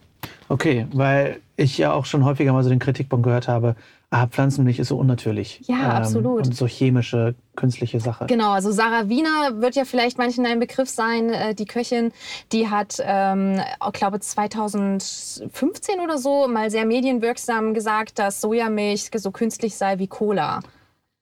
Okay, 0.49 0.87
weil 0.93 1.41
ich 1.57 1.79
ja 1.79 1.93
auch 1.93 2.05
schon 2.05 2.25
häufiger 2.25 2.53
mal 2.53 2.63
so 2.63 2.69
den 2.69 2.79
Kritikpunkt 2.79 3.25
gehört 3.25 3.49
habe, 3.49 3.77
ah, 4.11 4.27
Pflanzenmilch 4.27 4.79
ist 4.79 4.89
so 4.89 4.97
unnatürlich. 4.97 5.61
Ja, 5.67 5.77
ähm, 5.77 5.91
absolut. 5.91 6.47
Und 6.47 6.57
so 6.57 6.67
chemische, 6.67 7.35
künstliche 7.57 8.01
Sache. 8.01 8.27
Genau, 8.27 8.51
also 8.53 8.71
Sarah 8.71 9.09
Wiener 9.09 9.61
wird 9.61 9.75
ja 9.75 9.85
vielleicht 9.85 10.19
manchen 10.19 10.47
ein 10.47 10.61
Begriff 10.61 10.89
sein. 10.89 11.31
Äh, 11.31 11.55
die 11.55 11.65
Köchin, 11.65 12.13
die 12.53 12.69
hat, 12.69 13.03
ähm, 13.03 13.61
ich 13.87 13.93
glaube 13.93 14.21
2015 14.21 16.01
oder 16.01 16.19
so, 16.19 16.49
mal 16.49 16.71
sehr 16.71 16.87
medienwirksam 16.87 17.75
gesagt, 17.75 18.19
dass 18.19 18.41
Sojamilch 18.41 19.11
so 19.15 19.31
künstlich 19.31 19.77
sei 19.77 19.99
wie 19.99 20.07
Cola. 20.07 20.61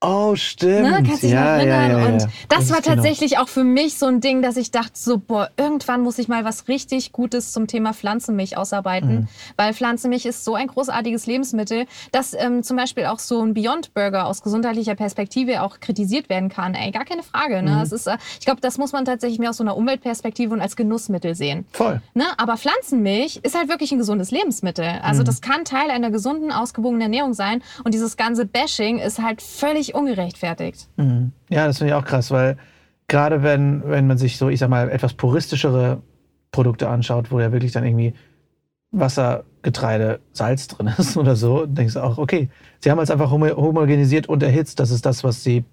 Oh, 0.05 0.37
stimmt. 0.37 0.83
Ne? 0.83 1.03
Kannst 1.07 1.23
dich 1.23 1.31
ja, 1.31 1.41
noch 1.41 1.63
erinnern? 1.63 1.91
Ja, 1.91 1.99
ja, 1.99 2.07
und 2.07 2.23
das, 2.23 2.29
das 2.49 2.71
war 2.71 2.83
tatsächlich 2.83 3.33
genau. 3.33 3.45
auch 3.45 3.49
für 3.49 3.65
mich 3.65 3.99
so 3.99 4.07
ein 4.07 4.21
Ding, 4.21 4.43
dass 4.43 4.57
ich 4.57 4.71
dachte, 4.71 4.93
so, 4.95 5.19
boah, 5.19 5.51
irgendwann 5.57 6.03
muss 6.03 6.19
ich 6.19 6.29
mal 6.29 6.45
was 6.45 6.69
richtig 6.69 7.13
Gutes 7.13 7.53
zum 7.53 7.67
Thema 7.67 7.95
Pflanzenmilch 7.95 8.57
ausarbeiten. 8.57 9.15
Mhm. 9.15 9.29
Weil 9.57 9.73
Pflanzenmilch 9.73 10.27
ist 10.27 10.45
so 10.45 10.55
ein 10.55 10.67
großartiges 10.67 11.27
Lebensmittel, 11.27 11.87
dass 12.13 12.35
ähm, 12.35 12.63
zum 12.63 12.77
Beispiel 12.77 13.07
auch 13.07 13.19
so 13.19 13.41
ein 13.43 13.55
Beyond 13.55 13.95
Burger 13.95 14.27
aus 14.27 14.43
gesundheitlicher 14.43 14.95
Perspektive 14.95 15.63
auch 15.63 15.81
kritisiert 15.81 16.29
werden 16.29 16.51
kann. 16.51 16.75
Ey, 16.75 16.91
gar 16.91 17.05
keine 17.05 17.23
Frage. 17.23 17.63
Ne? 17.63 17.73
Mhm. 17.73 17.81
Es 17.81 17.93
ist, 17.93 18.07
äh, 18.07 18.19
ich 18.39 18.45
glaube, 18.45 18.61
das 18.61 18.77
muss 18.77 18.93
man 18.93 19.05
tatsächlich 19.05 19.39
mehr 19.39 19.51
aus 19.51 19.57
so 19.57 19.65
einer 19.65 19.77
Umweltperspektive 19.77 20.53
und 20.53 20.61
als 20.61 20.77
Genussmittel 20.77 21.35
sehen. 21.35 21.65
Voll. 21.73 22.03
Ne? 22.13 22.25
Aber 22.37 22.57
Pflanzenmilch 22.57 23.41
ist 23.43 23.57
halt 23.57 23.69
wirklich 23.69 23.93
ein 23.93 23.99
gesundes 23.99 24.31
Lebensmittel. 24.31 25.01
Also 25.03 25.23
mhm. 25.23 25.27
das 25.27 25.41
kann 25.41 25.65
Teil 25.65 25.91
einer 25.91 26.11
gesunden, 26.11 26.53
ausgewogenen 26.53 27.03
Ernährung 27.03 27.33
sein. 27.33 27.63
Und 27.85 27.95
dieses 27.95 28.17
ganze 28.17 28.45
Bashing 28.45 28.99
ist 28.99 29.23
halt 29.23 29.41
völlig 29.41 29.94
ungerechtfertigt. 29.95 30.89
Mhm. 30.97 31.33
Ja, 31.49 31.67
das 31.67 31.79
finde 31.79 31.93
ich 31.93 31.95
auch 31.95 32.05
krass, 32.05 32.31
weil 32.31 32.57
gerade 33.09 33.43
wenn, 33.43 33.83
wenn 33.89 34.07
man 34.07 34.19
sich 34.19 34.37
so, 34.37 34.49
ich 34.49 34.59
sag 34.59 34.69
mal, 34.69 34.91
etwas 34.91 35.15
puristischere 35.15 36.03
Produkte 36.51 36.89
anschaut, 36.89 37.31
wo 37.31 37.41
ja 37.41 37.53
wirklich 37.53 37.73
dann 37.73 37.85
irgendwie 37.85 38.15
Wasser, 38.91 39.45
Getreide, 39.63 40.21
Salz 40.33 40.69
drin 40.69 40.91
ist 40.99 41.17
oder 41.19 41.37
so, 41.37 41.67
denkst 41.67 41.95
du 41.95 42.01
auch, 42.01 42.19
okay, 42.19 42.49
sie 42.81 42.91
haben 42.91 42.99
es 43.01 43.11
einfach 43.11 43.31
homogenisiert 43.31 44.29
und 44.29 44.43
erhitzt. 44.43 44.79
Das 44.81 44.91
ist 44.91 45.05
das, 45.05 45.25
was 45.25 45.43
sie, 45.43 45.65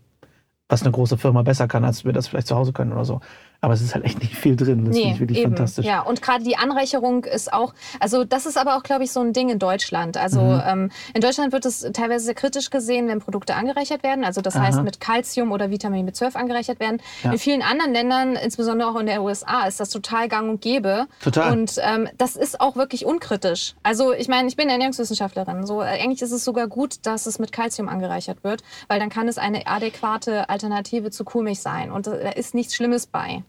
was 0.68 0.82
eine 0.82 0.92
große 0.92 1.18
Firma 1.18 1.44
besser 1.44 1.68
kann, 1.68 1.84
als 1.84 2.06
wir 2.06 2.14
das 2.14 2.28
vielleicht 2.28 2.48
zu 2.48 2.56
Hause 2.56 2.74
können 2.74 2.94
oder 2.94 3.06
so. 3.06 3.22
Aber 3.64 3.76
es 3.76 3.82
ist 3.82 3.94
halt 3.94 4.04
echt 4.06 4.20
nicht 4.20 4.36
viel 4.36 4.56
drin. 4.56 4.86
Das 4.86 4.96
nee, 4.96 5.02
finde 5.02 5.14
ich 5.14 5.20
wirklich 5.20 5.40
eben. 5.40 5.52
fantastisch. 5.56 5.86
Ja, 5.86 6.02
und 6.02 6.24
gerade 6.24 6.44
die 6.44 6.58
Anreicherung 6.58 7.26
ist 7.26 7.54
auch, 7.54 7.76
also 8.00 8.24
das 8.24 8.48
ist 8.48 8.58
aber 8.58 8.76
auch, 8.76 8.82
glaube 8.82 9.04
ich, 9.04 9.12
so 9.12 9.20
ein 9.20 9.34
Ding 9.34 9.50
in 9.50 9.60
Deutschland. 9.60 10.18
Also 10.18 10.42
mhm. 10.42 10.62
ähm, 10.66 10.92
in 11.14 11.22
Deutschland 11.22 11.54
wird 11.54 11.66
es 11.66 11.82
teilweise 11.94 12.26
sehr 12.26 12.34
kritisch 12.34 12.72
gesehen, 12.72 13.08
wenn 13.08 13.20
Produkte 13.20 13.54
angereichert 13.54 14.02
werden. 14.02 14.26
Also 14.26 14.42
das 14.42 14.56
Aha. 14.56 14.64
heißt 14.64 14.82
mit 14.82 15.00
Calcium 15.00 15.52
oder 15.52 15.70
Vitamin 15.70 16.10
B12 16.10 16.36
angereichert 16.38 16.80
werden. 16.80 17.04
Ja. 17.24 17.34
In 17.34 17.38
vielen 17.38 17.62
anderen 17.62 17.94
Ländern, 17.94 18.36
insbesondere 18.36 18.90
auch 18.90 19.00
in 19.00 19.06
der 19.06 19.22
USA, 19.22 19.68
ist 19.68 19.80
das 19.80 19.92
total 19.92 20.28
gang 20.28 20.50
und 20.50 20.62
gäbe. 20.62 21.06
Total. 21.22 21.52
Und 21.52 21.76
ähm, 21.84 22.10
das 22.18 22.36
ist 22.38 22.60
auch 22.60 22.76
wirklich 22.76 23.06
unkritisch. 23.06 23.76
Also 23.84 24.12
ich 24.12 24.28
meine, 24.28 24.48
ich 24.48 24.56
bin 24.56 24.70
Ernährungswissenschaftlerin. 24.70 25.68
So, 25.68 25.84
äh, 25.84 26.02
eigentlich 26.02 26.24
ist 26.24 26.32
es 26.32 26.44
sogar 26.44 26.66
gut, 26.66 27.06
dass 27.06 27.28
es 27.28 27.38
mit 27.38 27.52
Calcium 27.52 27.90
angereichert 27.90 28.44
wird, 28.44 28.64
weil 28.88 29.00
dann 29.00 29.10
kann 29.10 29.28
es 29.28 29.38
eine 29.38 29.68
adäquate 29.68 30.50
Alternative 30.50 31.12
zu 31.12 31.24
Kuhmilch 31.24 31.60
sein. 31.60 31.92
Und 31.92 32.08
äh, 32.08 32.24
da 32.24 32.30
ist 32.32 32.56
nichts 32.56 32.74
Schlimmes 32.74 33.06
bei. 33.06 33.44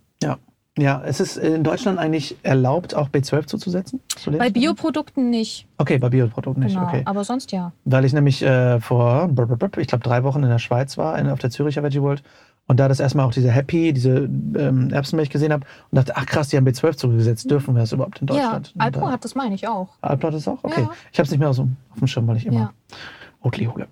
Ja. 0.78 1.02
Es 1.04 1.20
ist 1.20 1.36
in 1.36 1.64
Deutschland 1.64 1.98
eigentlich 1.98 2.36
erlaubt, 2.42 2.94
auch 2.94 3.08
B12 3.08 3.46
zuzusetzen? 3.46 4.00
Zu 4.08 4.30
bei 4.32 4.50
Bioprodukten 4.50 5.28
nicht. 5.28 5.66
Okay, 5.78 5.98
bei 5.98 6.08
Bioprodukten 6.08 6.62
nicht. 6.62 6.74
Genau, 6.74 6.86
okay. 6.86 7.02
aber 7.04 7.24
sonst 7.24 7.52
ja. 7.52 7.72
Weil 7.84 8.04
ich 8.04 8.12
nämlich 8.12 8.42
äh, 8.42 8.80
vor, 8.80 9.28
ich 9.76 9.86
glaube, 9.86 10.04
drei 10.04 10.24
Wochen 10.24 10.42
in 10.42 10.48
der 10.48 10.58
Schweiz 10.58 10.96
war, 10.96 11.32
auf 11.32 11.38
der 11.38 11.50
Züricher 11.50 11.82
Veggie 11.82 12.00
World 12.00 12.22
und 12.68 12.80
da 12.80 12.88
das 12.88 13.00
erstmal 13.00 13.26
auch 13.26 13.32
diese 13.32 13.50
Happy, 13.50 13.92
diese 13.92 14.28
ähm, 14.56 14.90
Erbsenmilch 14.92 15.30
gesehen 15.30 15.52
habe 15.52 15.66
und 15.90 15.96
dachte, 15.96 16.16
ach 16.16 16.26
krass, 16.26 16.48
die 16.48 16.56
haben 16.56 16.66
B12 16.66 16.96
zugesetzt. 16.96 17.50
Dürfen 17.50 17.74
wir 17.74 17.80
das 17.80 17.92
überhaupt 17.92 18.20
in 18.20 18.28
Deutschland? 18.28 18.72
Ja, 18.74 18.84
Alpro 18.84 19.10
hat 19.10 19.24
das, 19.24 19.34
meine 19.34 19.54
ich 19.54 19.66
auch. 19.66 19.88
Alpro 20.00 20.28
hat 20.28 20.34
das 20.34 20.48
auch? 20.48 20.62
Okay. 20.62 20.82
Ja. 20.82 20.90
Ich 21.12 21.18
habe 21.18 21.26
es 21.26 21.30
nicht 21.30 21.40
mehr 21.40 21.52
so 21.52 21.68
auf 21.90 21.98
dem 21.98 22.06
Schirm, 22.06 22.26
weil 22.28 22.36
ich 22.36 22.46
immer 22.46 22.58
ja. 22.58 22.72
Oatly 23.42 23.66
hole. 23.66 23.88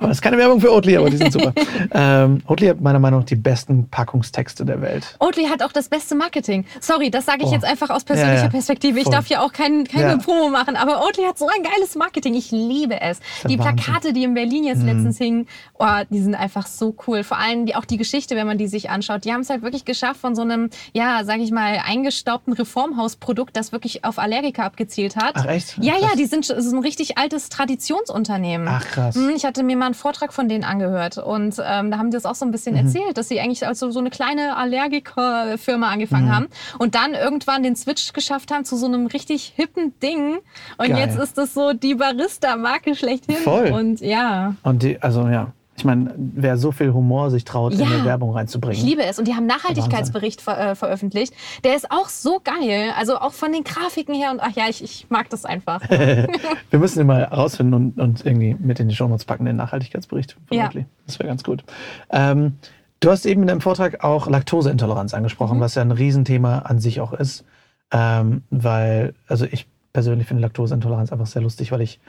Das 0.00 0.10
ist 0.10 0.22
keine 0.22 0.38
Werbung 0.38 0.60
für 0.60 0.72
Oatly, 0.72 0.96
aber 0.96 1.10
die 1.10 1.16
sind 1.16 1.32
super. 1.32 1.52
ähm, 1.92 2.42
Oatly 2.46 2.66
hat 2.68 2.80
meiner 2.80 2.98
Meinung 2.98 3.20
nach 3.20 3.26
die 3.26 3.36
besten 3.36 3.88
Packungstexte 3.88 4.64
der 4.64 4.80
Welt. 4.80 5.16
Oatly 5.18 5.44
hat 5.46 5.62
auch 5.62 5.72
das 5.72 5.88
beste 5.88 6.14
Marketing. 6.14 6.64
Sorry, 6.80 7.10
das 7.10 7.26
sage 7.26 7.42
ich 7.42 7.48
oh. 7.48 7.52
jetzt 7.52 7.64
einfach 7.64 7.90
aus 7.90 8.04
persönlicher 8.04 8.36
ja, 8.36 8.42
ja. 8.44 8.48
Perspektive. 8.48 8.98
Ich 8.98 9.04
Voll. 9.04 9.12
darf 9.12 9.26
ja 9.28 9.42
auch 9.42 9.52
kein, 9.52 9.84
keine 9.84 10.08
ja. 10.08 10.16
Promo 10.18 10.48
machen, 10.48 10.76
aber 10.76 11.04
Oatly 11.04 11.24
hat 11.24 11.38
so 11.38 11.46
ein 11.46 11.62
geiles 11.62 11.94
Marketing. 11.94 12.34
Ich 12.34 12.50
liebe 12.50 13.00
es. 13.00 13.20
Die 13.48 13.56
Plakate, 13.56 14.12
die 14.12 14.24
in 14.24 14.34
Berlin 14.34 14.64
jetzt 14.64 14.80
mhm. 14.80 14.86
letztens 14.86 15.18
hingen, 15.18 15.46
oh, 15.78 15.86
die 16.10 16.20
sind 16.20 16.34
einfach 16.34 16.66
so 16.66 16.94
cool. 17.06 17.24
Vor 17.24 17.38
allem 17.38 17.66
die, 17.66 17.74
auch 17.74 17.84
die 17.84 17.96
Geschichte, 17.96 18.36
wenn 18.36 18.46
man 18.46 18.58
die 18.58 18.68
sich 18.68 18.90
anschaut. 18.90 19.24
Die 19.24 19.32
haben 19.32 19.40
es 19.40 19.50
halt 19.50 19.62
wirklich 19.62 19.84
geschafft 19.84 20.20
von 20.20 20.34
so 20.34 20.42
einem, 20.42 20.70
ja, 20.92 21.24
sage 21.24 21.42
ich 21.42 21.50
mal, 21.50 21.80
eingestaubten 21.84 22.52
Reformhausprodukt, 22.52 23.56
das 23.56 23.72
wirklich 23.72 24.04
auf 24.04 24.18
Allergiker 24.18 24.64
abgezielt 24.64 25.16
hat. 25.16 25.32
Ach 25.34 25.46
echt? 25.46 25.76
Ja, 25.80 25.94
ja, 26.00 26.08
die 26.16 26.26
sind 26.26 26.44
so 26.44 26.54
ein 26.54 26.82
richtig 26.82 27.18
altes 27.18 27.48
Traditionsunternehmen. 27.48 28.68
Ach 28.68 28.89
krass. 28.90 29.14
Hm, 29.14 29.30
ich 29.30 29.44
hatte 29.44 29.62
mir 29.62 29.76
mal 29.76 29.86
einen 29.86 29.94
Vortrag 29.94 30.32
von 30.32 30.48
denen 30.48 30.64
angehört 30.64 31.18
und 31.18 31.56
ähm, 31.64 31.90
da 31.90 31.98
haben 31.98 32.10
die 32.10 32.16
das 32.16 32.26
auch 32.26 32.34
so 32.34 32.44
ein 32.44 32.50
bisschen 32.50 32.74
mhm. 32.74 32.86
erzählt, 32.86 33.16
dass 33.16 33.28
sie 33.28 33.40
eigentlich 33.40 33.66
also 33.66 33.90
so 33.90 34.00
eine 34.00 34.10
kleine 34.10 34.56
Allergikerfirma 34.56 35.88
angefangen 35.88 36.26
mhm. 36.26 36.34
haben 36.34 36.48
und 36.78 36.94
dann 36.94 37.14
irgendwann 37.14 37.62
den 37.62 37.76
Switch 37.76 38.12
geschafft 38.12 38.50
haben 38.52 38.64
zu 38.64 38.76
so 38.76 38.86
einem 38.86 39.06
richtig 39.06 39.52
hippen 39.56 39.98
Ding 40.00 40.38
und 40.78 40.88
Geil. 40.88 40.98
jetzt 40.98 41.18
ist 41.18 41.38
das 41.38 41.54
so 41.54 41.72
die 41.72 41.94
Barista-Marke 41.94 42.94
schlechthin. 42.94 43.36
Voll. 43.36 43.70
Und 43.70 44.00
ja. 44.00 44.54
Und 44.62 44.82
die, 44.82 45.00
also 45.00 45.28
ja, 45.28 45.52
ich 45.80 45.84
meine, 45.86 46.12
wer 46.14 46.58
so 46.58 46.72
viel 46.72 46.92
Humor 46.92 47.30
sich 47.30 47.46
traut, 47.46 47.72
ja, 47.72 47.86
in 47.86 47.92
eine 47.92 48.04
Werbung 48.04 48.32
reinzubringen. 48.34 48.76
Ich 48.76 48.84
liebe 48.84 49.02
es. 49.02 49.18
Und 49.18 49.26
die 49.26 49.32
haben 49.32 49.38
einen 49.38 49.46
Nachhaltigkeitsbericht 49.46 50.42
ver 50.42 50.72
äh, 50.72 50.74
veröffentlicht. 50.74 51.32
Der 51.64 51.74
ist 51.74 51.90
auch 51.90 52.10
so 52.10 52.38
geil. 52.44 52.92
Also 52.98 53.16
auch 53.16 53.32
von 53.32 53.50
den 53.50 53.64
Grafiken 53.64 54.14
her. 54.14 54.30
Und 54.30 54.40
ach 54.40 54.54
ja, 54.54 54.64
ich, 54.68 54.84
ich 54.84 55.06
mag 55.08 55.30
das 55.30 55.46
einfach. 55.46 55.80
Wir 55.88 56.78
müssen 56.78 56.98
den 56.98 57.06
mal 57.06 57.24
rausfinden 57.24 57.74
und, 57.74 57.98
und 57.98 58.26
irgendwie 58.26 58.54
mit 58.58 58.78
in 58.78 58.88
die 58.88 58.94
Show 58.94 59.08
Notes 59.08 59.24
packen, 59.24 59.46
den 59.46 59.56
Nachhaltigkeitsbericht. 59.56 60.36
Ja. 60.50 60.70
Das 61.06 61.18
wäre 61.18 61.28
ganz 61.28 61.44
gut. 61.44 61.64
Ähm, 62.10 62.56
du 63.00 63.10
hast 63.10 63.24
eben 63.24 63.40
in 63.40 63.48
deinem 63.48 63.62
Vortrag 63.62 64.04
auch 64.04 64.28
Laktoseintoleranz 64.28 65.14
angesprochen, 65.14 65.56
mhm. 65.56 65.62
was 65.62 65.76
ja 65.76 65.82
ein 65.82 65.92
Riesenthema 65.92 66.58
an 66.58 66.78
sich 66.78 67.00
auch 67.00 67.14
ist. 67.14 67.46
Ähm, 67.90 68.42
weil, 68.50 69.14
also 69.28 69.46
ich 69.46 69.66
persönlich 69.94 70.28
finde 70.28 70.42
Laktoseintoleranz 70.42 71.10
einfach 71.10 71.26
sehr 71.26 71.40
lustig, 71.40 71.72
weil 71.72 71.80
ich 71.80 72.00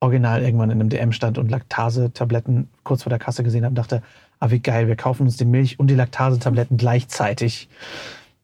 original 0.00 0.42
irgendwann 0.42 0.70
in 0.70 0.80
einem 0.80 0.88
DM 0.88 1.12
stand 1.12 1.38
und 1.38 1.50
Laktasetabletten 1.50 2.68
kurz 2.84 3.02
vor 3.04 3.10
der 3.10 3.18
Kasse 3.18 3.42
gesehen 3.42 3.64
habe 3.64 3.72
und 3.72 3.78
dachte, 3.78 4.02
ah, 4.40 4.50
wie 4.50 4.60
geil, 4.60 4.88
wir 4.88 4.96
kaufen 4.96 5.24
uns 5.24 5.36
die 5.36 5.44
Milch 5.44 5.78
und 5.78 5.88
die 5.88 5.94
Laktasetabletten 5.94 6.78
gleichzeitig. 6.78 7.68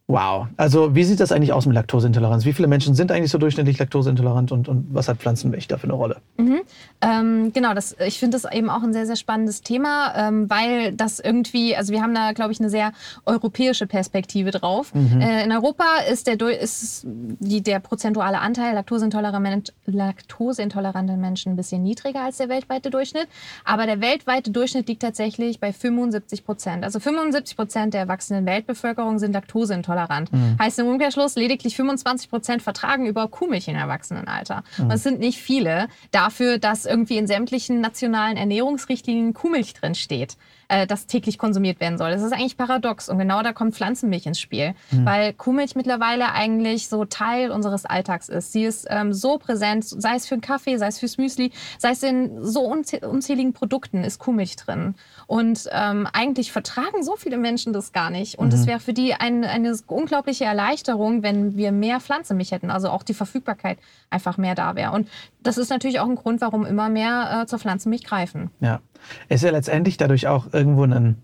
Wow. 0.09 0.47
Also 0.57 0.95
wie 0.95 1.03
sieht 1.03 1.19
das 1.19 1.33
eigentlich 1.33 1.53
aus 1.53 1.67
mit 1.67 1.75
Laktoseintoleranz? 1.75 2.45
Wie 2.45 2.53
viele 2.53 2.69
Menschen 2.69 2.95
sind 2.95 3.11
eigentlich 3.11 3.33
so 3.33 3.39
durchschnittlich 3.39 3.81
laktoseintolerant 3.81 4.53
und, 4.53 4.69
und 4.69 4.95
was 4.95 5.09
hat 5.09 5.19
Pflanzenmilch 5.19 5.67
da 5.67 5.79
für 5.79 5.85
eine 5.85 5.95
Rolle? 5.95 6.19
Mhm. 6.37 6.61
Ähm, 7.01 7.53
genau, 7.53 7.75
das, 7.75 7.97
ich 7.99 8.21
finde 8.21 8.39
das 8.39 8.53
eben 8.53 8.71
auch 8.71 8.85
ein 8.85 8.93
sehr, 8.93 9.07
sehr 9.07 9.17
spannendes 9.17 9.63
Thema, 9.63 10.15
ähm, 10.17 10.49
weil 10.49 10.93
das 10.93 11.19
irgendwie, 11.19 11.75
also 11.75 11.93
wir 11.93 12.03
haben 12.03 12.15
da, 12.15 12.31
glaube 12.33 12.53
ich, 12.53 12.61
eine 12.61 12.71
sehr 12.71 12.93
europäische 13.25 13.89
Perspektive 13.89 14.53
drauf. 14.53 14.95
Mhm. 14.95 15.21
Äh, 15.21 15.45
in 15.45 15.51
Europa 15.51 15.85
ist, 16.09 16.29
der, 16.29 16.41
ist 16.41 17.05
die, 17.05 17.63
der 17.63 17.81
prozentuale 17.81 18.39
Anteil 18.39 18.75
laktoseintolerante 18.75 21.17
Menschen 21.17 21.55
ein 21.55 21.57
bisschen 21.57 21.83
niedriger 21.83 22.23
als 22.23 22.37
der 22.37 22.49
weltweite 22.49 22.91
Durchschnitt, 22.91 23.27
aber 23.65 23.87
der 23.87 24.01
weltweite 24.01 24.53
Durchschnitt 24.53 24.87
liegt 24.87 25.03
tatsächlich 25.03 25.59
bei 25.59 25.73
75 25.73 26.45
Prozent. 26.45 26.85
Also 26.85 27.01
75 27.01 27.57
Prozent 27.57 27.93
der 27.93 28.03
erwachsenen 28.03 28.47
Weltbevölkerung 28.47 29.19
sind 29.19 29.33
laktoseintolerant 29.33 29.96
intolerant. 29.97 30.33
Mhm. 30.33 30.57
Heißt 30.59 30.79
im 30.79 30.87
Umkehrschluss, 30.87 31.37
lediglich 31.37 31.77
25 31.77 32.31
Prozent 32.31 32.63
vertragen 32.63 33.07
über 33.07 33.29
Kuhmilch 33.29 33.69
im 33.69 33.77
Erwachsenenalter. 33.77 34.63
Mhm. 34.77 34.85
Und 34.85 34.91
es 34.93 35.03
sind 35.03 35.19
nicht 35.19 35.39
viele 35.41 35.89
dafür, 36.11 36.59
dass 36.59 36.85
irgendwie 36.85 37.17
in 37.17 37.27
sämtlichen 37.27 37.81
nationalen 37.81 38.37
Ernährungsrichtlinien 38.37 39.35
Kuhmilch 39.35 39.75
drin 39.75 39.95
steht 39.95 40.37
äh, 40.69 40.87
das 40.87 41.07
täglich 41.07 41.39
konsumiert 41.39 41.81
werden 41.81 41.99
soll. 41.99 42.11
Das 42.11 42.23
ist 42.23 42.33
eigentlich 42.33 42.57
paradox 42.57 43.09
und 43.09 43.19
genau 43.19 43.43
da 43.43 43.53
kommt 43.53 43.75
Pflanzenmilch 43.75 44.27
ins 44.27 44.41
Spiel, 44.41 44.75
mhm. 44.91 45.05
weil 45.05 45.33
Kuhmilch 45.33 45.75
mittlerweile 45.75 46.33
eigentlich 46.33 46.89
so 46.89 47.05
Teil 47.05 47.51
unseres 47.51 47.85
Alltags 47.85 48.29
ist. 48.29 48.53
Sie 48.53 48.65
ist 48.65 48.87
ähm, 48.91 49.13
so 49.13 49.39
präsent, 49.39 49.85
sei 49.85 50.17
es 50.17 50.27
für 50.27 50.35
einen 50.35 50.43
Kaffee, 50.43 50.77
sei 50.77 50.89
es 50.89 50.99
fürs 50.99 51.19
Müsli, 51.19 51.53
sei 51.79 51.91
es 51.91 52.03
in 52.03 52.43
so 52.43 52.63
unzähligen 52.63 53.53
Produkten 53.53 54.05
ist 54.05 54.19
Kuhmilch 54.19 54.57
drin. 54.57 54.95
Und 55.27 55.69
ähm, 55.73 56.07
eigentlich 56.13 56.53
vertragen 56.53 57.03
so 57.03 57.17
viele 57.17 57.37
Menschen 57.37 57.73
das 57.73 57.93
gar 57.93 58.11
nicht. 58.11 58.39
Und 58.39 58.53
es 58.53 58.63
mhm. 58.63 58.67
wäre 58.67 58.81
für 58.81 58.93
die 58.93 59.15
ein, 59.15 59.45
eine 59.45 59.77
unglaubliche 59.87 60.45
Erleichterung, 60.45 61.23
wenn 61.23 61.57
wir 61.57 61.73
mehr 61.73 62.01
Pflanzenmilch 62.01 62.53
hätten, 62.53 62.71
also 62.71 62.91
auch 62.91 63.03
die 63.03 63.15
Verfügbarkeit 63.15 63.79
einfach 64.11 64.39
mehr 64.39 64.55
da 64.55 64.77
wäre. 64.77 64.93
Und 64.93 65.09
das 65.43 65.59
ist 65.59 65.71
natürlich 65.71 66.01
auch 66.01 66.09
ein 66.09 66.17
Grund, 66.17 66.41
warum 66.41 66.65
immer 66.65 66.89
mehr 66.89 67.43
äh, 67.43 67.47
zur 67.47 67.59
Pflanzenmilch 67.59 68.05
greifen. 68.05 68.51
Ja, 68.61 68.81
ist 69.29 69.43
ja 69.43 69.51
letztendlich 69.51 69.97
dadurch 69.97 70.27
auch 70.27 70.53
irgendwo 70.53 70.85
ein 70.85 71.17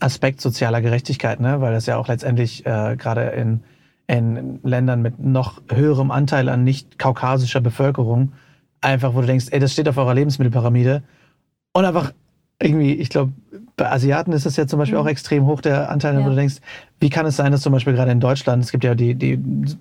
Aspekt 0.00 0.40
sozialer 0.40 0.80
Gerechtigkeit, 0.80 1.40
ne? 1.40 1.60
weil 1.60 1.72
das 1.72 1.86
ja 1.86 1.96
auch 1.96 2.08
letztendlich 2.08 2.66
äh, 2.66 2.96
gerade 2.96 3.22
in, 3.30 3.62
in 4.06 4.60
Ländern 4.62 5.02
mit 5.02 5.18
noch 5.18 5.62
höherem 5.68 6.10
Anteil 6.10 6.48
an 6.48 6.64
nicht 6.64 6.98
kaukasischer 6.98 7.60
Bevölkerung 7.60 8.32
einfach, 8.80 9.14
wo 9.14 9.20
du 9.20 9.26
denkst, 9.26 9.46
ey, 9.50 9.60
das 9.60 9.72
steht 9.72 9.88
auf 9.88 9.96
eurer 9.96 10.14
Lebensmittelpyramide 10.14 11.02
und 11.72 11.84
einfach 11.84 12.12
irgendwie, 12.60 12.94
ich 12.94 13.08
glaube, 13.08 13.32
bei 13.76 13.90
Asiaten 13.90 14.32
ist 14.32 14.46
das 14.46 14.56
ja 14.56 14.66
zum 14.66 14.78
Beispiel 14.78 14.98
mhm. 14.98 15.04
auch 15.04 15.08
extrem 15.08 15.46
hoch, 15.46 15.60
der 15.60 15.90
Anteil, 15.90 16.14
ja. 16.14 16.24
wo 16.24 16.28
du 16.28 16.36
denkst, 16.36 16.56
wie 17.00 17.10
kann 17.10 17.26
es 17.26 17.36
sein, 17.36 17.50
dass 17.50 17.62
zum 17.62 17.72
Beispiel 17.72 17.94
gerade 17.94 18.12
in 18.12 18.20
Deutschland, 18.20 18.62
es 18.62 18.70
gibt 18.70 18.84
ja 18.84 18.94
die, 18.94 19.14
die 19.14 19.38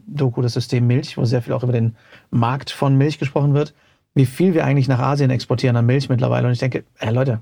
Doku, 0.07 0.41
das 0.41 0.53
System 0.53 0.87
Milch, 0.87 1.17
wo 1.17 1.25
sehr 1.25 1.41
viel 1.41 1.53
auch 1.53 1.63
über 1.63 1.73
den 1.73 1.95
Markt 2.31 2.71
von 2.71 2.97
Milch 2.97 3.19
gesprochen 3.19 3.53
wird, 3.53 3.73
wie 4.15 4.25
viel 4.25 4.53
wir 4.53 4.65
eigentlich 4.65 4.87
nach 4.87 4.99
Asien 4.99 5.31
exportieren 5.31 5.75
an 5.75 5.85
Milch 5.85 6.09
mittlerweile. 6.09 6.47
Und 6.47 6.53
ich 6.53 6.59
denke, 6.59 6.83
ey 6.99 7.13
Leute, 7.13 7.41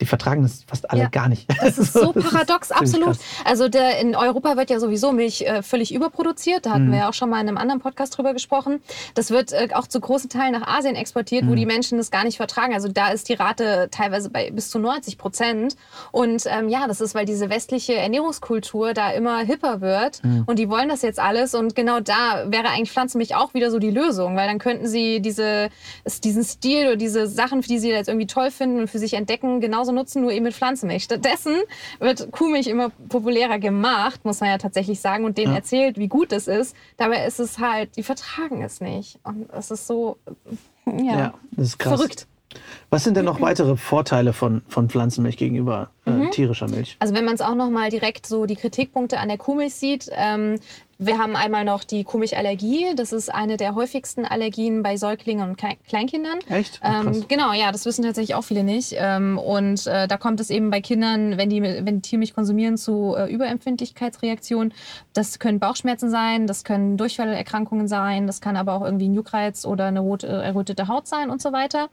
die 0.00 0.06
vertragen 0.06 0.42
das 0.42 0.62
fast 0.66 0.90
alle 0.90 1.02
ja. 1.02 1.08
gar 1.08 1.28
nicht. 1.28 1.48
Das 1.58 1.78
ist 1.78 1.92
so 1.94 2.12
paradox, 2.12 2.70
ist 2.70 2.76
absolut. 2.76 3.16
Also 3.44 3.68
der, 3.68 3.98
in 3.98 4.14
Europa 4.14 4.56
wird 4.56 4.68
ja 4.68 4.78
sowieso 4.78 5.12
Milch 5.12 5.42
äh, 5.42 5.62
völlig 5.62 5.94
überproduziert. 5.94 6.66
Da 6.66 6.72
hatten 6.72 6.88
mm. 6.88 6.92
wir 6.92 6.98
ja 6.98 7.08
auch 7.08 7.14
schon 7.14 7.30
mal 7.30 7.40
in 7.40 7.48
einem 7.48 7.56
anderen 7.56 7.80
Podcast 7.80 8.16
drüber 8.16 8.34
gesprochen. 8.34 8.82
Das 9.14 9.30
wird 9.30 9.52
äh, 9.52 9.68
auch 9.72 9.86
zu 9.86 9.98
großen 9.98 10.28
Teilen 10.28 10.52
nach 10.52 10.66
Asien 10.66 10.96
exportiert, 10.96 11.44
mm. 11.44 11.48
wo 11.48 11.52
mhm. 11.52 11.56
die 11.56 11.66
Menschen 11.66 11.96
das 11.96 12.10
gar 12.10 12.24
nicht 12.24 12.36
vertragen. 12.36 12.74
Also 12.74 12.88
da 12.88 13.08
ist 13.08 13.30
die 13.30 13.34
Rate 13.34 13.88
teilweise 13.90 14.28
bei 14.28 14.50
bis 14.50 14.68
zu 14.68 14.78
90 14.78 15.16
Prozent. 15.16 15.76
Und 16.12 16.42
ähm, 16.46 16.68
ja, 16.68 16.86
das 16.86 17.00
ist, 17.00 17.14
weil 17.14 17.24
diese 17.24 17.48
westliche 17.48 17.94
Ernährungskultur 17.94 18.92
da 18.92 19.12
immer 19.12 19.38
hipper 19.38 19.80
wird. 19.80 20.22
Mm. 20.22 20.42
Und 20.44 20.58
die 20.58 20.68
wollen 20.68 20.90
das 20.90 21.00
jetzt 21.00 21.18
alles. 21.18 21.54
Und 21.54 21.74
genau 21.74 22.00
da 22.00 22.44
wäre 22.48 22.68
eigentlich 22.68 22.92
Pflanzenmilch 22.92 23.34
auch 23.34 23.54
wieder 23.54 23.70
so 23.70 23.78
die 23.78 23.90
Lösung, 23.90 24.36
weil 24.36 24.46
dann 24.46 24.58
könnten 24.58 24.86
sie 24.86 25.20
diese, 25.22 25.70
diesen 26.22 26.44
Stil 26.44 26.88
oder 26.88 26.96
diese 26.96 27.26
Sachen, 27.26 27.62
die 27.62 27.78
sie 27.78 27.88
jetzt 27.88 28.08
irgendwie 28.08 28.26
toll 28.26 28.50
finden 28.50 28.80
und 28.80 28.88
für 28.88 28.98
sich 28.98 29.14
entdecken, 29.14 29.60
genauso 29.60 29.85
genauso 29.86 29.92
nutzen, 29.92 30.22
nur 30.22 30.32
eben 30.32 30.44
mit 30.44 30.54
Pflanzenmilch. 30.54 31.04
Stattdessen 31.04 31.56
wird 31.98 32.30
Kuhmilch 32.32 32.66
immer 32.66 32.90
populärer 33.08 33.58
gemacht, 33.58 34.24
muss 34.24 34.40
man 34.40 34.50
ja 34.50 34.58
tatsächlich 34.58 35.00
sagen, 35.00 35.24
und 35.24 35.38
denen 35.38 35.52
ja. 35.52 35.58
erzählt, 35.58 35.98
wie 35.98 36.08
gut 36.08 36.32
es 36.32 36.48
ist. 36.48 36.76
Dabei 36.96 37.26
ist 37.26 37.40
es 37.40 37.58
halt, 37.58 37.96
die 37.96 38.02
vertragen 38.02 38.62
es 38.62 38.80
nicht. 38.80 39.18
Und 39.22 39.50
es 39.52 39.70
ist 39.70 39.86
so, 39.86 40.18
ja, 40.86 41.18
ja 41.18 41.34
das 41.52 41.68
ist 41.68 41.78
krass. 41.78 41.94
verrückt. 41.94 42.26
Was 42.88 43.04
sind 43.04 43.16
denn 43.16 43.24
noch 43.26 43.40
weitere 43.40 43.76
Vorteile 43.76 44.32
von, 44.32 44.62
von 44.68 44.88
Pflanzenmilch 44.88 45.36
gegenüber 45.36 45.90
äh, 46.06 46.10
mhm. 46.10 46.30
tierischer 46.30 46.68
Milch? 46.68 46.96
Also 47.00 47.14
wenn 47.14 47.24
man 47.24 47.34
es 47.34 47.42
auch 47.42 47.54
noch 47.54 47.68
mal 47.68 47.90
direkt 47.90 48.26
so 48.26 48.46
die 48.46 48.56
Kritikpunkte 48.56 49.18
an 49.18 49.28
der 49.28 49.36
Kuhmilch 49.36 49.74
sieht, 49.74 50.08
ähm, 50.12 50.58
wir 50.98 51.18
haben 51.18 51.36
einmal 51.36 51.64
noch 51.64 51.84
die 51.84 52.04
Kuhmilchallergie. 52.04 52.94
Das 52.96 53.12
ist 53.12 53.32
eine 53.32 53.56
der 53.56 53.74
häufigsten 53.74 54.24
Allergien 54.24 54.82
bei 54.82 54.96
Säuglingen 54.96 55.50
und 55.50 55.56
Kleinkindern. 55.88 56.38
Echt? 56.48 56.80
Oh, 56.82 56.88
ähm, 56.88 57.24
genau, 57.28 57.52
ja, 57.52 57.70
das 57.70 57.84
wissen 57.84 58.02
tatsächlich 58.02 58.34
auch 58.34 58.44
viele 58.44 58.64
nicht. 58.64 58.94
Ähm, 58.96 59.38
und 59.38 59.86
äh, 59.86 60.08
da 60.08 60.16
kommt 60.16 60.40
es 60.40 60.48
eben 60.48 60.70
bei 60.70 60.80
Kindern, 60.80 61.36
wenn 61.36 61.50
die, 61.50 61.62
wenn 61.62 61.96
die 61.96 62.00
Tiermilch 62.00 62.34
konsumieren, 62.34 62.78
zu 62.78 63.14
äh, 63.16 63.30
Überempfindlichkeitsreaktionen. 63.30 64.72
Das 65.12 65.38
können 65.38 65.60
Bauchschmerzen 65.60 66.08
sein, 66.08 66.46
das 66.46 66.64
können 66.64 66.96
Durchfallerkrankungen 66.96 67.88
sein, 67.88 68.26
das 68.26 68.40
kann 68.40 68.56
aber 68.56 68.72
auch 68.72 68.82
irgendwie 68.82 69.08
ein 69.08 69.14
Juckreiz 69.14 69.66
oder 69.66 69.86
eine 69.86 70.00
rot, 70.00 70.24
äh, 70.24 70.28
errötete 70.28 70.88
Haut 70.88 71.06
sein 71.06 71.28
und 71.28 71.42
so 71.42 71.52
weiter. 71.52 71.88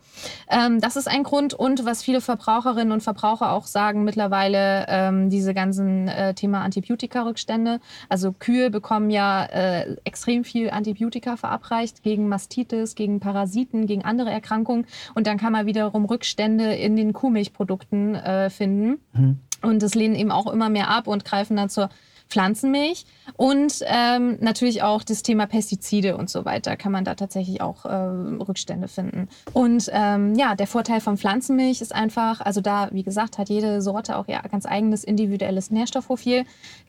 Ähm, 0.50 0.80
das 0.80 0.96
ist 0.96 1.10
ein 1.10 1.24
Grund. 1.24 1.54
Und 1.54 1.86
was 1.86 2.04
viele 2.04 2.22
Verbraucherinnen 2.22 2.94
und 2.94 3.04
Verbraucher 3.04 3.52
auch 3.52 3.66
sagen 3.66 4.06
mittlerweile, 4.06 4.86
ähm, 4.88 5.30
diese 5.30 5.54
ganzen 5.54 6.08
äh, 6.08 6.34
Thema 6.34 6.62
Antibiotika-Rückstände. 6.62 7.82
Also 8.08 8.32
Kühe 8.32 8.70
bekommen 8.70 8.93
bekommen 8.94 9.10
ja 9.10 9.46
äh, 9.46 9.96
extrem 10.04 10.44
viel 10.44 10.70
Antibiotika 10.70 11.36
verabreicht 11.36 12.04
gegen 12.04 12.28
Mastitis, 12.28 12.94
gegen 12.94 13.20
Parasiten, 13.20 13.88
gegen 13.88 14.06
andere 14.06 14.30
Erkrankungen. 14.30 14.86
Und 15.16 15.26
dann 15.26 15.40
kann 15.40 15.52
man 15.52 15.66
wiederum 15.66 16.06
Rückstände 16.06 16.76
in 16.76 16.96
den 16.96 17.12
Kuhmilchprodukten 17.12 18.14
äh, 18.14 18.52
finden. 18.52 19.00
Mhm. 19.14 19.40
Und 19.64 19.82
das 19.82 19.96
lehnen 19.96 20.14
eben 20.14 20.30
auch 20.30 20.52
immer 20.52 20.70
mehr 20.70 20.90
ab 20.90 21.08
und 21.08 21.26
greifen 21.26 21.58
dann 21.58 21.70
zur 21.70 21.90
Pflanzenmilch 22.34 23.06
und 23.38 23.82
ähm, 23.86 24.38
natürlich 24.42 24.82
auch 24.82 25.04
das 25.04 25.22
Thema 25.22 25.46
Pestizide 25.46 26.18
und 26.18 26.32
so 26.32 26.46
weiter 26.46 26.76
kann 26.76 26.92
man 26.92 27.06
da 27.06 27.14
tatsächlich 27.14 27.62
auch 27.62 27.86
äh, 27.86 27.94
Rückstände 27.94 28.88
finden. 28.88 29.30
Und 29.54 29.90
ähm, 29.94 30.34
ja, 30.34 30.56
der 30.56 30.66
Vorteil 30.66 31.00
von 31.00 31.18
Pflanzenmilch 31.18 31.82
ist 31.82 31.94
einfach, 31.94 32.42
also 32.42 32.60
da, 32.60 32.90
wie 32.92 33.04
gesagt, 33.04 33.38
hat 33.38 33.50
jede 33.50 33.84
Sorte 33.84 34.18
auch 34.18 34.28
ihr 34.28 34.42
ganz 34.52 34.66
eigenes 34.66 35.04
individuelles 35.04 35.70
Nährstoffprofil. 35.70 36.46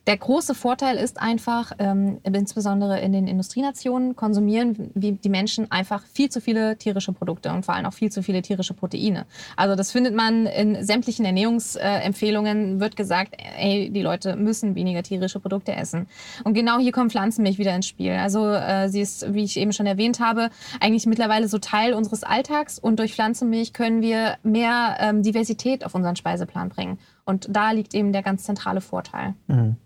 Der 0.06 0.16
große 0.16 0.54
Vorteil 0.54 0.96
ist 0.96 1.20
einfach, 1.20 1.72
ähm, 1.78 2.18
insbesondere 2.22 3.00
in 3.00 3.12
den 3.12 3.26
Industrienationen 3.26 4.16
konsumieren 4.16 4.90
die 4.94 5.28
Menschen 5.28 5.70
einfach 5.70 6.04
viel 6.12 6.30
zu 6.30 6.40
viele 6.40 6.76
tierische 6.76 7.12
Produkte 7.12 7.52
und 7.52 7.64
vor 7.64 7.74
allem 7.74 7.86
auch 7.86 7.92
viel 7.92 8.10
zu 8.10 8.22
viele 8.22 8.40
tierische 8.40 8.74
Proteine. 8.74 9.26
Also 9.56 9.76
das 9.76 9.92
findet 9.92 10.14
man 10.14 10.46
in 10.46 10.84
sämtlichen 10.84 11.24
Ernährungsempfehlungen, 11.24 12.80
wird 12.80 12.96
gesagt, 12.96 13.34
ey, 13.58 13.90
die 13.90 14.02
Leute 14.02 14.36
müssen 14.36 14.74
weniger 14.74 15.02
tierische 15.34 15.40
Produkte 15.40 15.74
essen. 15.74 16.06
Und 16.44 16.54
genau 16.54 16.78
hier 16.78 16.92
kommt 16.92 17.12
Pflanzenmilch 17.12 17.58
wieder 17.58 17.74
ins 17.74 17.86
Spiel. 17.86 18.12
Also 18.12 18.48
äh, 18.50 18.88
sie 18.88 19.00
ist, 19.00 19.32
wie 19.34 19.44
ich 19.44 19.56
eben 19.56 19.72
schon 19.72 19.86
erwähnt 19.86 20.20
habe, 20.20 20.50
eigentlich 20.80 21.06
mittlerweile 21.06 21.48
so 21.48 21.58
Teil 21.58 21.94
unseres 21.94 22.22
Alltags 22.22 22.78
und 22.78 22.98
durch 22.98 23.14
Pflanzenmilch 23.14 23.72
können 23.72 24.02
wir 24.02 24.36
mehr 24.42 24.96
ähm, 25.00 25.22
Diversität 25.22 25.84
auf 25.84 25.94
unseren 25.94 26.16
Speiseplan 26.16 26.68
bringen. 26.68 26.98
Und 27.24 27.48
da 27.50 27.72
liegt 27.72 27.94
eben 27.94 28.12
der 28.12 28.22
ganz 28.22 28.44
zentrale 28.44 28.80
Vorteil. 28.80 29.34
Mhm. 29.46 29.76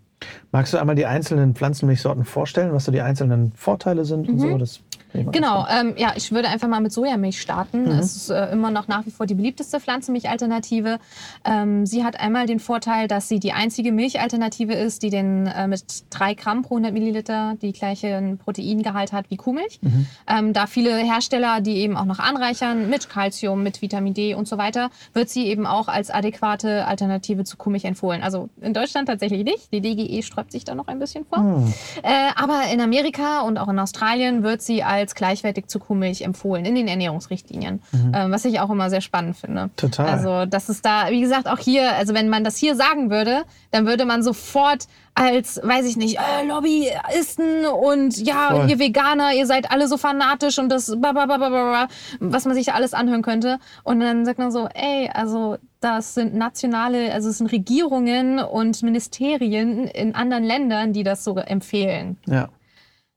Magst 0.51 0.73
du 0.73 0.77
einmal 0.77 0.95
die 0.95 1.05
einzelnen 1.05 1.55
Pflanzenmilchsorten 1.55 2.25
vorstellen, 2.25 2.73
was 2.73 2.83
so 2.85 2.91
die 2.91 2.99
einzelnen 2.99 3.53
Vorteile 3.53 4.03
sind 4.03 4.27
mhm. 4.27 4.33
und 4.33 4.39
so? 4.39 4.57
Das 4.57 4.81
Genau, 5.13 5.65
ähm, 5.69 5.93
ja, 5.97 6.13
ich 6.15 6.31
würde 6.31 6.49
einfach 6.49 6.67
mal 6.67 6.81
mit 6.81 6.91
Sojamilch 6.91 7.41
starten. 7.41 7.83
Mhm. 7.83 7.99
Es 7.99 8.15
ist 8.15 8.29
äh, 8.29 8.51
immer 8.51 8.71
noch 8.71 8.87
nach 8.87 9.05
wie 9.05 9.11
vor 9.11 9.25
die 9.25 9.35
beliebteste 9.35 9.79
Pflanzenmilchalternative. 9.79 10.99
Ähm, 11.45 11.85
sie 11.85 12.03
hat 12.03 12.19
einmal 12.19 12.45
den 12.45 12.59
Vorteil, 12.59 13.07
dass 13.07 13.27
sie 13.27 13.39
die 13.39 13.53
einzige 13.53 13.91
Milchalternative 13.91 14.73
ist, 14.73 15.03
die 15.03 15.09
den 15.09 15.47
äh, 15.47 15.67
mit 15.67 15.83
3 16.11 16.33
Gramm 16.35 16.61
pro 16.61 16.75
100 16.75 16.93
Milliliter 16.93 17.55
die 17.61 17.71
gleiche 17.71 18.37
Proteingehalt 18.43 19.11
hat 19.11 19.29
wie 19.29 19.37
Kuhmilch. 19.37 19.79
Mhm. 19.81 20.07
Ähm, 20.27 20.53
da 20.53 20.67
viele 20.67 20.95
Hersteller 20.97 21.61
die 21.61 21.77
eben 21.77 21.97
auch 21.97 22.05
noch 22.05 22.19
anreichern 22.19 22.89
mit 22.89 23.09
Kalzium, 23.09 23.63
mit 23.63 23.81
Vitamin 23.81 24.13
D 24.13 24.35
und 24.35 24.47
so 24.47 24.57
weiter, 24.57 24.89
wird 25.13 25.29
sie 25.29 25.47
eben 25.47 25.65
auch 25.65 25.87
als 25.87 26.09
adäquate 26.09 26.85
Alternative 26.85 27.43
zu 27.43 27.57
Kuhmilch 27.57 27.85
empfohlen. 27.85 28.21
Also 28.21 28.49
in 28.61 28.73
Deutschland 28.73 29.07
tatsächlich 29.07 29.43
nicht. 29.43 29.73
Die 29.73 29.81
DGE 29.81 30.21
sträubt 30.21 30.51
sich 30.51 30.63
da 30.65 30.75
noch 30.75 30.87
ein 30.87 30.99
bisschen 30.99 31.25
vor. 31.25 31.39
Mhm. 31.39 31.73
Äh, 32.03 32.29
aber 32.35 32.63
in 32.71 32.81
Amerika 32.81 33.41
und 33.41 33.57
auch 33.57 33.67
in 33.67 33.79
Australien 33.79 34.43
wird 34.43 34.61
sie 34.61 34.83
als 34.83 34.98
als 34.99 35.15
gleichwertig 35.15 35.67
zu 35.67 35.79
Kuhmilch 35.79 36.21
empfohlen 36.21 36.65
in 36.65 36.75
den 36.75 36.87
Ernährungsrichtlinien, 36.87 37.81
mhm. 37.91 38.11
ähm, 38.13 38.31
was 38.31 38.45
ich 38.45 38.59
auch 38.59 38.69
immer 38.69 38.89
sehr 38.89 39.01
spannend 39.01 39.37
finde. 39.37 39.69
Total. 39.75 40.07
Also 40.07 40.45
das 40.45 40.69
ist 40.69 40.85
da, 40.85 41.09
wie 41.09 41.21
gesagt, 41.21 41.47
auch 41.47 41.59
hier, 41.59 41.95
also 41.95 42.13
wenn 42.13 42.29
man 42.29 42.43
das 42.43 42.57
hier 42.57 42.75
sagen 42.75 43.09
würde, 43.09 43.43
dann 43.71 43.85
würde 43.85 44.05
man 44.05 44.23
sofort 44.23 44.87
als, 45.15 45.59
weiß 45.61 45.85
ich 45.85 45.97
nicht, 45.97 46.17
äh, 46.17 46.45
Lobbyisten 46.45 47.65
und 47.65 48.17
ja, 48.25 48.51
Voll. 48.51 48.69
ihr 48.69 48.79
Veganer, 48.79 49.33
ihr 49.33 49.45
seid 49.45 49.69
alle 49.71 49.87
so 49.87 49.97
fanatisch 49.97 50.59
und 50.59 50.69
das, 50.69 50.89
was 50.89 52.45
man 52.45 52.55
sich 52.55 52.67
da 52.67 52.73
alles 52.73 52.93
anhören 52.93 53.21
könnte. 53.21 53.59
Und 53.83 53.99
dann 53.99 54.25
sagt 54.25 54.39
man 54.39 54.51
so, 54.51 54.69
ey, 54.73 55.09
also 55.13 55.57
das 55.81 56.13
sind 56.13 56.35
nationale, 56.35 57.11
also 57.13 57.29
es 57.29 57.37
sind 57.37 57.51
Regierungen 57.51 58.39
und 58.39 58.81
Ministerien 58.81 59.87
in 59.87 60.15
anderen 60.15 60.43
Ländern, 60.43 60.93
die 60.93 61.03
das 61.03 61.23
so 61.23 61.35
empfehlen. 61.35 62.17
Ja. 62.25 62.49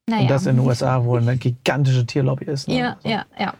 Naja. 0.08 0.22
Und 0.22 0.30
das 0.30 0.46
in 0.46 0.56
den 0.56 0.66
USA, 0.66 1.04
wo 1.04 1.16
eine 1.16 1.36
gigantische 1.36 2.04
Tierlobby 2.04 2.46
ist. 2.46 2.68
Ne? 2.68 2.78
Ja, 2.78 2.96
ja, 3.04 3.24
ja. 3.38 3.54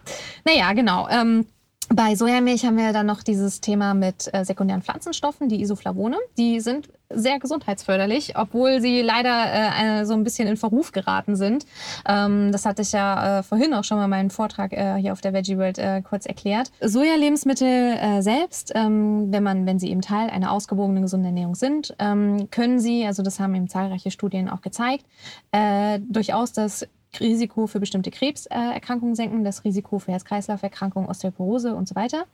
Naja, 0.44 0.72
genau. 0.72 1.08
Ähm, 1.08 1.46
bei 1.94 2.14
Sojamilch 2.14 2.64
haben 2.64 2.76
wir 2.76 2.92
dann 2.92 3.06
noch 3.06 3.22
dieses 3.22 3.60
Thema 3.60 3.94
mit 3.94 4.28
äh, 4.32 4.44
sekundären 4.44 4.82
Pflanzenstoffen, 4.82 5.48
die 5.48 5.60
Isoflavone. 5.60 6.16
Die 6.38 6.60
sind 6.60 6.88
sehr 7.10 7.38
gesundheitsförderlich, 7.38 8.36
obwohl 8.36 8.80
sie 8.80 9.02
leider 9.02 10.00
äh, 10.00 10.06
so 10.06 10.14
ein 10.14 10.24
bisschen 10.24 10.48
in 10.48 10.56
Verruf 10.56 10.92
geraten 10.92 11.36
sind. 11.36 11.66
Ähm, 12.08 12.52
das 12.52 12.64
hatte 12.64 12.82
ich 12.82 12.92
ja 12.92 13.40
äh, 13.40 13.42
vorhin 13.42 13.74
auch 13.74 13.84
schon 13.84 13.98
mal 13.98 14.04
in 14.04 14.10
meinem 14.10 14.30
Vortrag 14.30 14.72
äh, 14.72 14.96
hier 14.96 15.12
auf 15.12 15.20
der 15.20 15.32
Veggie 15.34 15.58
World 15.58 15.78
äh, 15.78 16.02
kurz 16.02 16.26
erklärt. 16.26 16.70
Sojalebensmittel 16.80 17.68
äh, 17.68 18.22
selbst, 18.22 18.72
ähm, 18.74 19.30
wenn 19.30 19.42
man, 19.42 19.66
wenn 19.66 19.78
sie 19.78 19.90
eben 19.90 20.00
Teil 20.00 20.30
einer 20.30 20.52
ausgewogenen 20.52 21.02
gesunden 21.02 21.26
Ernährung 21.26 21.54
sind, 21.54 21.94
ähm, 21.98 22.48
können 22.50 22.80
sie, 22.80 23.06
also 23.06 23.22
das 23.22 23.40
haben 23.40 23.54
eben 23.54 23.68
zahlreiche 23.68 24.10
Studien 24.10 24.48
auch 24.48 24.62
gezeigt, 24.62 25.04
äh, 25.52 25.98
durchaus 26.00 26.52
das 26.52 26.86
Risiko 27.20 27.66
für 27.66 27.80
bestimmte 27.80 28.10
Krebserkrankungen 28.10 29.14
senken, 29.14 29.44
das 29.44 29.64
Risiko 29.64 29.98
für 29.98 30.12
Herz-Kreislauf-Erkrankungen, 30.12 31.08
Osteoporose 31.08 31.74
und 31.74 31.88
so 31.88 31.94
weiter. 31.94 32.24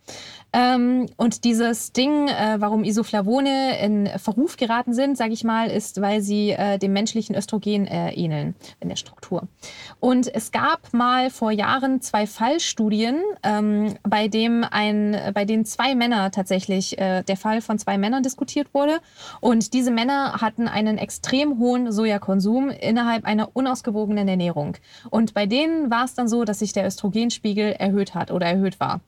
Ähm, 0.53 1.07
und 1.17 1.45
dieses 1.45 1.93
Ding, 1.93 2.29
äh, 2.29 2.57
warum 2.59 2.85
Isoflavone 2.85 3.81
in 3.81 4.07
Verruf 4.19 4.57
geraten 4.57 4.95
sind, 4.95 5.17
sage 5.17 5.33
ich 5.33 5.45
mal, 5.45 5.69
ist, 5.71 6.01
weil 6.01 6.21
sie 6.21 6.51
äh, 6.51 6.79
dem 6.79 6.93
menschlichen 6.93 7.35
Östrogen 7.35 7.87
äh, 7.87 8.13
ähneln 8.13 8.55
in 8.81 8.89
der 8.89 8.97
Struktur. 8.97 9.49
Und 10.01 10.33
es 10.33 10.53
gab 10.53 10.93
mal 10.93 11.31
vor 11.31 11.51
Jahren 11.51 12.01
zwei 12.01 12.27
Fallstudien, 12.27 13.21
ähm, 13.43 13.95
bei, 14.03 14.29
dem 14.29 14.65
ein, 14.71 15.17
bei 15.35 15.45
denen 15.45 15.65
zwei 15.65 15.95
Männer 15.95 16.31
tatsächlich, 16.31 16.97
der 16.99 17.37
Fall 17.37 17.61
von 17.61 17.79
zwei 17.79 17.99
Männern 17.99 18.23
diskutiert 18.23 18.73
wurde. 18.73 19.01
Und 19.41 19.73
diese 19.73 19.91
Männer 19.91 20.41
hatten 20.41 20.69
einen 20.69 20.99
extrem 20.99 21.59
hohen 21.59 21.91
Sojakonsum 21.93 22.71
innerhalb 22.71 23.25
einer 23.25 23.51
unausgewogenen 23.55 24.29
Ernährung. 24.29 24.68
Ernährung. 24.69 24.77
Und 25.11 25.35
bei 25.35 25.47
denen 25.47 25.91
war 25.91 26.05
es 26.05 26.14
dann 26.14 26.29
so, 26.29 26.45
dass 26.45 26.61
sich 26.61 26.73
der 26.73 26.87
Östrogenspiegel 26.87 27.73
erhöht 27.73 28.14
hat 28.14 28.31
oder 28.31 28.47
erhöht 28.47 28.81
war. 28.81 29.01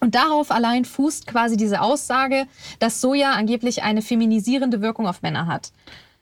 Und 0.00 0.14
darauf 0.14 0.50
allein 0.50 0.84
fußt 0.84 1.26
quasi 1.26 1.56
diese 1.56 1.80
Aussage, 1.80 2.46
dass 2.78 3.00
Soja 3.00 3.32
angeblich 3.32 3.82
eine 3.82 4.02
feminisierende 4.02 4.80
Wirkung 4.80 5.06
auf 5.06 5.22
Männer 5.22 5.46
hat. 5.46 5.72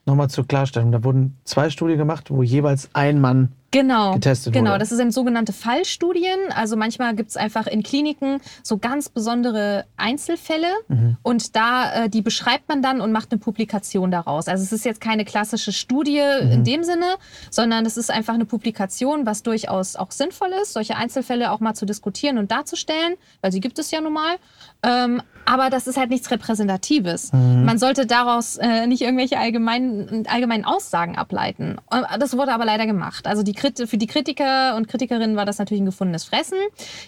Nochmal 0.05 0.29
zur 0.29 0.47
Klarstellung, 0.47 0.91
da 0.91 1.03
wurden 1.03 1.37
zwei 1.43 1.69
Studien 1.69 1.97
gemacht, 1.97 2.29
wo 2.29 2.43
jeweils 2.43 2.89
ein 2.93 3.19
Mann 3.19 3.51
genau, 3.73 4.13
getestet 4.13 4.53
genau. 4.53 4.71
wurde. 4.71 4.71
Genau, 4.71 4.79
das 4.79 4.89
sind 4.89 5.13
sogenannte 5.13 5.51
Fallstudien. 5.51 6.39
Also 6.55 6.77
manchmal 6.77 7.15
gibt 7.15 7.31
es 7.31 7.37
einfach 7.37 7.67
in 7.67 7.83
Kliniken 7.83 8.39
so 8.63 8.77
ganz 8.77 9.09
besondere 9.09 9.85
Einzelfälle 9.97 10.67
mhm. 10.87 11.17
und 11.23 11.55
da 11.55 12.05
äh, 12.05 12.09
die 12.09 12.21
beschreibt 12.21 12.69
man 12.69 12.81
dann 12.81 13.01
und 13.01 13.11
macht 13.11 13.31
eine 13.31 13.39
Publikation 13.39 14.11
daraus. 14.11 14.47
Also 14.47 14.63
es 14.63 14.71
ist 14.71 14.85
jetzt 14.85 15.01
keine 15.01 15.25
klassische 15.25 15.73
Studie 15.73 16.21
mhm. 16.41 16.51
in 16.51 16.63
dem 16.63 16.83
Sinne, 16.83 17.15
sondern 17.49 17.85
es 17.85 17.97
ist 17.97 18.11
einfach 18.11 18.35
eine 18.35 18.45
Publikation, 18.45 19.25
was 19.25 19.43
durchaus 19.43 19.95
auch 19.95 20.11
sinnvoll 20.11 20.51
ist, 20.61 20.73
solche 20.73 20.95
Einzelfälle 20.95 21.51
auch 21.51 21.59
mal 21.59 21.73
zu 21.73 21.85
diskutieren 21.85 22.37
und 22.37 22.51
darzustellen, 22.51 23.15
weil 23.41 23.51
sie 23.51 23.59
gibt 23.59 23.79
es 23.79 23.91
ja 23.91 23.99
nun 23.99 24.13
mal. 24.13 24.35
Ähm, 24.83 25.21
aber 25.45 25.69
das 25.69 25.87
ist 25.87 25.97
halt 25.97 26.09
nichts 26.09 26.29
Repräsentatives. 26.31 27.31
Mhm. 27.33 27.65
Man 27.65 27.77
sollte 27.77 28.05
daraus 28.05 28.57
äh, 28.57 28.87
nicht 28.87 29.01
irgendwelche 29.01 29.37
allgemeinen, 29.37 30.25
allgemeinen 30.27 30.65
Aussagen 30.65 31.17
ableiten. 31.17 31.77
Äh, 31.91 32.19
das 32.19 32.37
wurde 32.37 32.53
aber 32.53 32.65
leider 32.65 32.85
gemacht. 32.85 33.27
Also 33.27 33.43
die 33.43 33.53
für 33.53 33.97
die 33.97 34.07
Kritiker 34.07 34.75
und 34.75 34.87
Kritikerinnen 34.87 35.35
war 35.35 35.45
das 35.45 35.59
natürlich 35.59 35.81
ein 35.81 35.87
gefundenes 35.87 36.23
Fressen. 36.25 36.57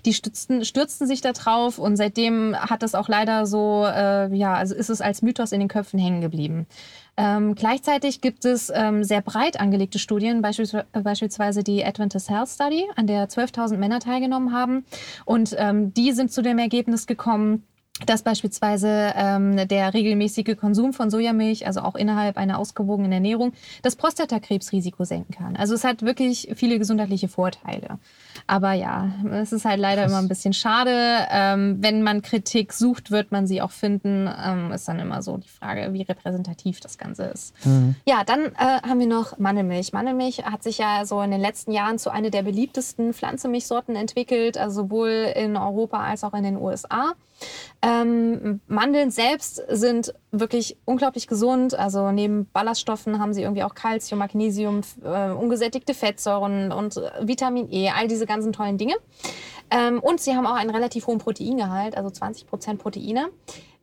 Die 0.05 0.13
stützten, 0.13 0.65
stürzten 0.65 1.07
sich 1.07 1.21
da 1.21 1.33
drauf 1.33 1.77
und 1.77 1.97
seitdem 1.97 2.55
hat 2.55 2.83
das 2.83 2.95
auch 2.95 3.09
leider 3.09 3.45
so, 3.45 3.85
äh, 3.85 4.33
ja, 4.35 4.53
also 4.53 4.75
ist 4.75 4.89
es 4.89 5.01
als 5.01 5.21
Mythos 5.21 5.51
in 5.51 5.59
den 5.59 5.69
Köpfen 5.69 5.99
hängen 5.99 6.21
geblieben. 6.21 6.67
Ähm, 7.17 7.55
gleichzeitig 7.55 8.19
gibt 8.19 8.43
es 8.43 8.71
ähm, 8.73 9.03
sehr 9.03 9.21
breit 9.21 9.59
angelegte 9.59 9.99
Studien, 9.99 10.41
beispielsweise 10.41 11.63
die 11.63 11.85
Adventist 11.85 12.29
Health 12.29 12.49
Study, 12.49 12.85
an 12.95 13.07
der 13.07 13.29
12.000 13.29 13.77
Männer 13.77 13.99
teilgenommen 13.99 14.53
haben. 14.53 14.85
Und 15.23 15.55
ähm, 15.57 15.93
die 15.93 16.11
sind 16.11 16.31
zu 16.31 16.41
dem 16.41 16.57
Ergebnis 16.57 17.07
gekommen, 17.07 17.63
dass 18.05 18.23
beispielsweise 18.23 19.13
ähm, 19.15 19.67
der 19.67 19.93
regelmäßige 19.93 20.57
Konsum 20.59 20.91
von 20.91 21.09
Sojamilch, 21.09 21.65
also 21.65 21.79
auch 21.81 21.95
innerhalb 21.95 22.37
einer 22.37 22.59
ausgewogenen 22.59 23.11
Ernährung, 23.11 23.53
das 23.83 23.95
Prostatakrebsrisiko 23.95 25.05
senken 25.05 25.33
kann. 25.33 25.55
Also 25.55 25.75
es 25.75 25.85
hat 25.85 26.01
wirklich 26.01 26.49
viele 26.55 26.77
gesundheitliche 26.77 27.29
Vorteile. 27.29 27.99
Aber 28.47 28.73
ja, 28.73 29.09
es 29.31 29.51
ist 29.51 29.65
halt 29.65 29.79
leider 29.79 30.03
Krass. 30.03 30.11
immer 30.11 30.19
ein 30.19 30.27
bisschen 30.27 30.53
schade. 30.53 31.27
Ähm, 31.29 31.77
wenn 31.79 32.03
man 32.03 32.21
Kritik 32.21 32.73
sucht, 32.73 33.11
wird 33.11 33.31
man 33.31 33.47
sie 33.47 33.61
auch 33.61 33.71
finden. 33.71 34.29
Ähm, 34.43 34.71
ist 34.71 34.87
dann 34.87 34.99
immer 34.99 35.21
so 35.21 35.37
die 35.37 35.47
Frage, 35.47 35.93
wie 35.93 36.03
repräsentativ 36.03 36.79
das 36.79 36.97
Ganze 36.97 37.23
ist. 37.23 37.53
Mhm. 37.65 37.95
Ja, 38.07 38.23
dann 38.23 38.45
äh, 38.45 38.81
haben 38.87 38.99
wir 38.99 39.07
noch 39.07 39.37
Mandelmilch. 39.37 39.93
Mandelmilch 39.93 40.45
hat 40.45 40.63
sich 40.63 40.77
ja 40.77 41.05
so 41.05 41.21
in 41.21 41.31
den 41.31 41.41
letzten 41.41 41.71
Jahren 41.71 41.97
zu 41.97 42.11
einer 42.11 42.29
der 42.29 42.43
beliebtesten 42.43 43.13
Pflanzenmilchsorten 43.13 43.95
entwickelt, 43.95 44.57
also 44.57 44.83
sowohl 44.83 45.33
in 45.35 45.57
Europa 45.57 46.03
als 46.03 46.23
auch 46.23 46.33
in 46.33 46.43
den 46.43 46.57
USA. 46.57 47.13
Ähm, 47.81 48.61
Mandeln 48.67 49.11
selbst 49.11 49.61
sind 49.69 50.13
wirklich 50.39 50.77
unglaublich 50.85 51.27
gesund. 51.27 51.73
Also 51.77 52.11
neben 52.11 52.47
Ballaststoffen 52.51 53.19
haben 53.19 53.33
sie 53.33 53.41
irgendwie 53.41 53.63
auch 53.63 53.75
Kalzium, 53.75 54.19
Magnesium, 54.19 54.81
äh, 55.03 55.31
ungesättigte 55.31 55.93
Fettsäuren 55.93 56.71
und 56.71 56.97
äh, 56.97 57.09
Vitamin 57.21 57.71
E, 57.71 57.89
all 57.89 58.07
diese 58.07 58.25
ganzen 58.25 58.53
tollen 58.53 58.77
Dinge. 58.77 58.95
Ähm, 59.71 59.99
und 59.99 60.19
sie 60.19 60.35
haben 60.35 60.45
auch 60.45 60.55
einen 60.55 60.69
relativ 60.69 61.07
hohen 61.07 61.17
Proteingehalt, 61.17 61.97
also 61.97 62.09
20 62.09 62.47
Prozent 62.47 62.81
Proteine. 62.81 63.29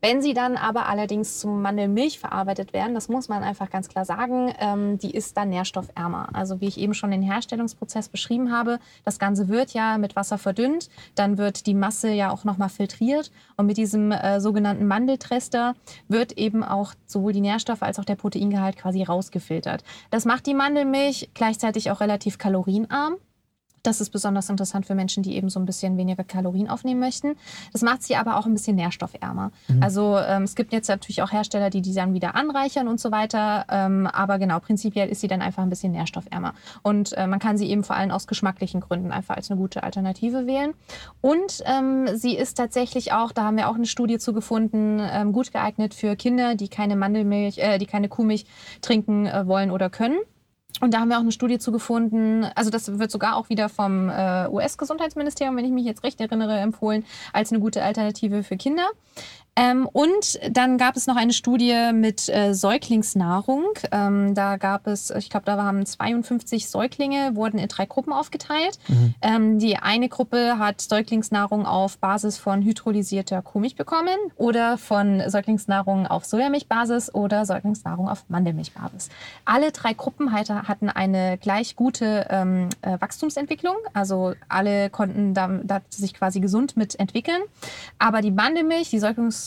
Wenn 0.05 0.21
sie 0.21 0.35
dann 0.35 0.57
aber 0.57 0.87
allerdings 0.89 1.39
zu 1.39 1.47
Mandelmilch 1.47 2.19
verarbeitet 2.19 2.73
werden, 2.73 2.93
das 2.93 3.09
muss 3.09 3.29
man 3.29 3.45
einfach 3.45 3.71
ganz 3.71 3.89
klar 3.89 4.05
sagen, 4.05 4.53
ähm, 4.59 4.99
die 4.99 5.13
ist 5.13 5.37
dann 5.37 5.51
nährstoffärmer. 5.51 6.31
Also 6.33 6.61
wie 6.61 6.67
ich 6.67 6.79
eben 6.79 6.93
schon 6.93 7.13
den 7.13 7.23
Herstellungsprozess 7.23 8.09
beschrieben 8.09 8.51
habe, 8.51 8.81
das 9.05 9.21
Ganze 9.21 9.49
wird 9.49 9.75
ja 9.75 9.99
mit 9.99 10.17
Wasser 10.17 10.39
verdünnt, 10.39 10.91
dann 11.15 11.39
wird 11.39 11.69
die 11.69 11.75
Masse 11.75 12.11
ja 12.11 12.33
auch 12.33 12.43
nochmal 12.43 12.69
filtriert 12.69 13.31
und 13.57 13.67
mit 13.67 13.77
diesem 13.77 14.11
äh, 14.11 14.41
sogenannten 14.41 14.89
Mandeltrester 14.89 15.77
wird 16.09 16.33
eben 16.33 16.65
auch 16.65 16.95
sowohl 17.07 17.33
die 17.33 17.41
Nährstoffe 17.41 17.83
als 17.83 18.01
auch 18.01 18.05
der 18.05 18.17
Proteingehalt 18.17 18.77
quasi 18.77 19.05
rausgefiltert. 19.05 19.85
Das 20.11 20.25
macht 20.25 20.47
die 20.47 20.55
Mandelmilch 20.55 21.31
gleichzeitig 21.33 21.93
auch 21.93 22.01
relativ 22.01 22.39
kalorienarm. 22.39 23.19
Das 23.83 24.01
ist 24.01 24.11
besonders 24.11 24.49
interessant 24.49 24.87
für 24.87 24.95
Menschen, 24.95 25.23
die 25.23 25.35
eben 25.35 25.49
so 25.49 25.59
ein 25.59 25.67
bisschen 25.67 25.97
weniger 25.97 26.23
Kalorien 26.23 26.69
aufnehmen 26.69 27.01
möchten. 27.01 27.35
Das 27.73 27.83
macht 27.83 28.03
sie 28.03 28.17
aber 28.17 28.37
auch 28.37 28.47
ein 28.47 28.53
bisschen 28.53 28.77
nährstoffärmer. 28.77 29.51
Mhm. 29.67 29.83
Also 29.83 30.19
ähm, 30.19 30.45
es 30.45 30.55
gibt 30.55 30.73
jetzt 30.73 30.89
natürlich 30.89 31.23
auch 31.23 31.33
Hersteller, 31.33 31.69
die 31.69 31.83
die 31.83 31.93
dann 31.93 32.15
wieder 32.15 32.35
anreichern 32.37 32.87
und 32.87 33.01
so 33.01 33.11
weiter. 33.11 33.67
Ähm, 33.69 34.07
aber 34.07 34.39
genau, 34.39 34.61
prinzipiell 34.61 35.09
ist 35.09 35.21
sie 35.21 35.29
dann 35.29 35.43
einfach 35.43 35.63
ein 35.63 35.69
bisschen 35.69 35.93
nährstoffärmer. 35.93 36.55
Und 36.83 37.13
äh, 37.15 37.27
man 37.27 37.41
kann 37.41 37.59
sie 37.59 37.69
eben 37.69 37.83
vor 37.83 37.97
allem 37.97 38.13
aus 38.13 38.27
geschmacklichen 38.27 38.81
Gründen 38.81 39.11
einfach 39.11 39.37
als 39.37 39.51
eine 39.51 39.59
gute 39.59 39.83
Alternative 39.83 40.47
wählen. 40.47 40.75
Und 41.21 41.63
ähm, 41.65 42.09
sie 42.15 42.37
ist 42.37 42.55
tatsächlich 42.55 43.13
auch, 43.13 43.33
da 43.33 43.43
haben 43.43 43.57
wir 43.57 43.69
auch 43.69 43.75
eine 43.75 43.87
Studie 43.87 44.19
zu 44.19 44.33
gefunden, 44.33 45.01
ähm, 45.01 45.33
gut 45.33 45.53
geeignet 45.53 45.95
für 45.95 46.15
Kinder, 46.15 46.55
die 46.55 46.69
keine 46.69 46.95
Mandelmilch, 46.95 47.59
äh, 47.59 47.79
die 47.79 47.87
keine 47.87 48.09
Kuhmilch 48.09 48.47
trinken 48.81 49.27
äh, 49.27 49.47
wollen 49.47 49.71
oder 49.71 49.91
können. 49.91 50.19
Und 50.81 50.95
da 50.95 51.01
haben 51.01 51.09
wir 51.09 51.17
auch 51.17 51.23
eine 51.23 51.33
Studie 51.33 51.59
zu 51.59 51.71
gefunden, 51.71 52.45
also 52.57 52.71
das 52.71 52.99
wird 52.99 53.11
sogar 53.11 53.37
auch 53.37 53.49
wieder 53.49 53.69
vom 53.69 54.09
äh, 54.09 54.49
US-Gesundheitsministerium, 54.49 55.57
wenn 55.57 55.65
ich 55.65 55.71
mich 55.71 55.85
jetzt 55.85 56.03
recht 56.03 56.21
erinnere, 56.21 56.59
empfohlen, 56.59 57.05
als 57.33 57.53
eine 57.53 57.61
gute 57.61 57.83
Alternative 57.83 58.43
für 58.43 58.57
Kinder. 58.57 58.89
Ähm, 59.55 59.87
und 59.87 60.41
dann 60.51 60.79
gab 60.79 60.97
es 60.97 61.07
noch 61.07 61.17
eine 61.17 61.35
Studie 61.35 61.91
mit 61.93 62.29
äh, 62.31 62.55
Säuglingsnahrung. 62.55 63.65
Ähm, 63.91 64.35
da 64.35 64.57
gab 64.57 64.87
es, 64.87 65.11
ich 65.11 65.29
glaube, 65.29 65.45
da 65.45 65.59
waren 65.59 65.85
52 65.85 66.71
Säuglinge, 66.71 67.37
wurden 67.37 67.59
in 67.59 67.69
drei 67.69 67.85
Gruppen 67.85 68.15
aufgeteilt. 68.15 68.79
Mhm. 68.89 69.15
Ähm, 69.21 69.59
die 69.59 69.77
eine 69.77 70.09
Gruppe 70.09 70.59
hat 70.59 70.81
Säuglingsnahrung 70.81 71.67
auf 71.67 71.99
Basis 71.99 72.39
von 72.39 72.63
hydrolysierter 72.63 73.43
Kuhmilch 73.43 73.77
bekommen 73.77 74.17
oder 74.37 74.79
von 74.79 75.23
Säuglingsnahrung 75.27 76.07
auf 76.07 76.25
Sojamilchbasis 76.25 77.15
oder 77.15 77.45
Säuglingsnahrung 77.45 78.09
auf 78.09 78.25
Mandelmilchbasis. 78.29 79.11
Alle 79.45 79.71
drei 79.71 79.93
Gruppen 79.93 80.33
hatten 80.33 80.89
eine 80.89 81.37
gleich 81.37 81.77
gute 81.77 82.27
ähm, 82.31 82.71
äh, 82.81 82.99
Wachstumsentwicklung. 82.99 83.77
Also 83.93 84.33
alle 84.49 84.89
konnten 84.89 85.35
da, 85.35 85.61
da 85.63 85.83
sich 85.91 86.15
quasi 86.15 86.41
gesund 86.41 86.79
mit 86.79 86.99
entwickeln. 86.99 87.43
Aber 87.99 88.23
die 88.23 88.31
Mandelmilch, 88.31 88.89
die 88.89 88.99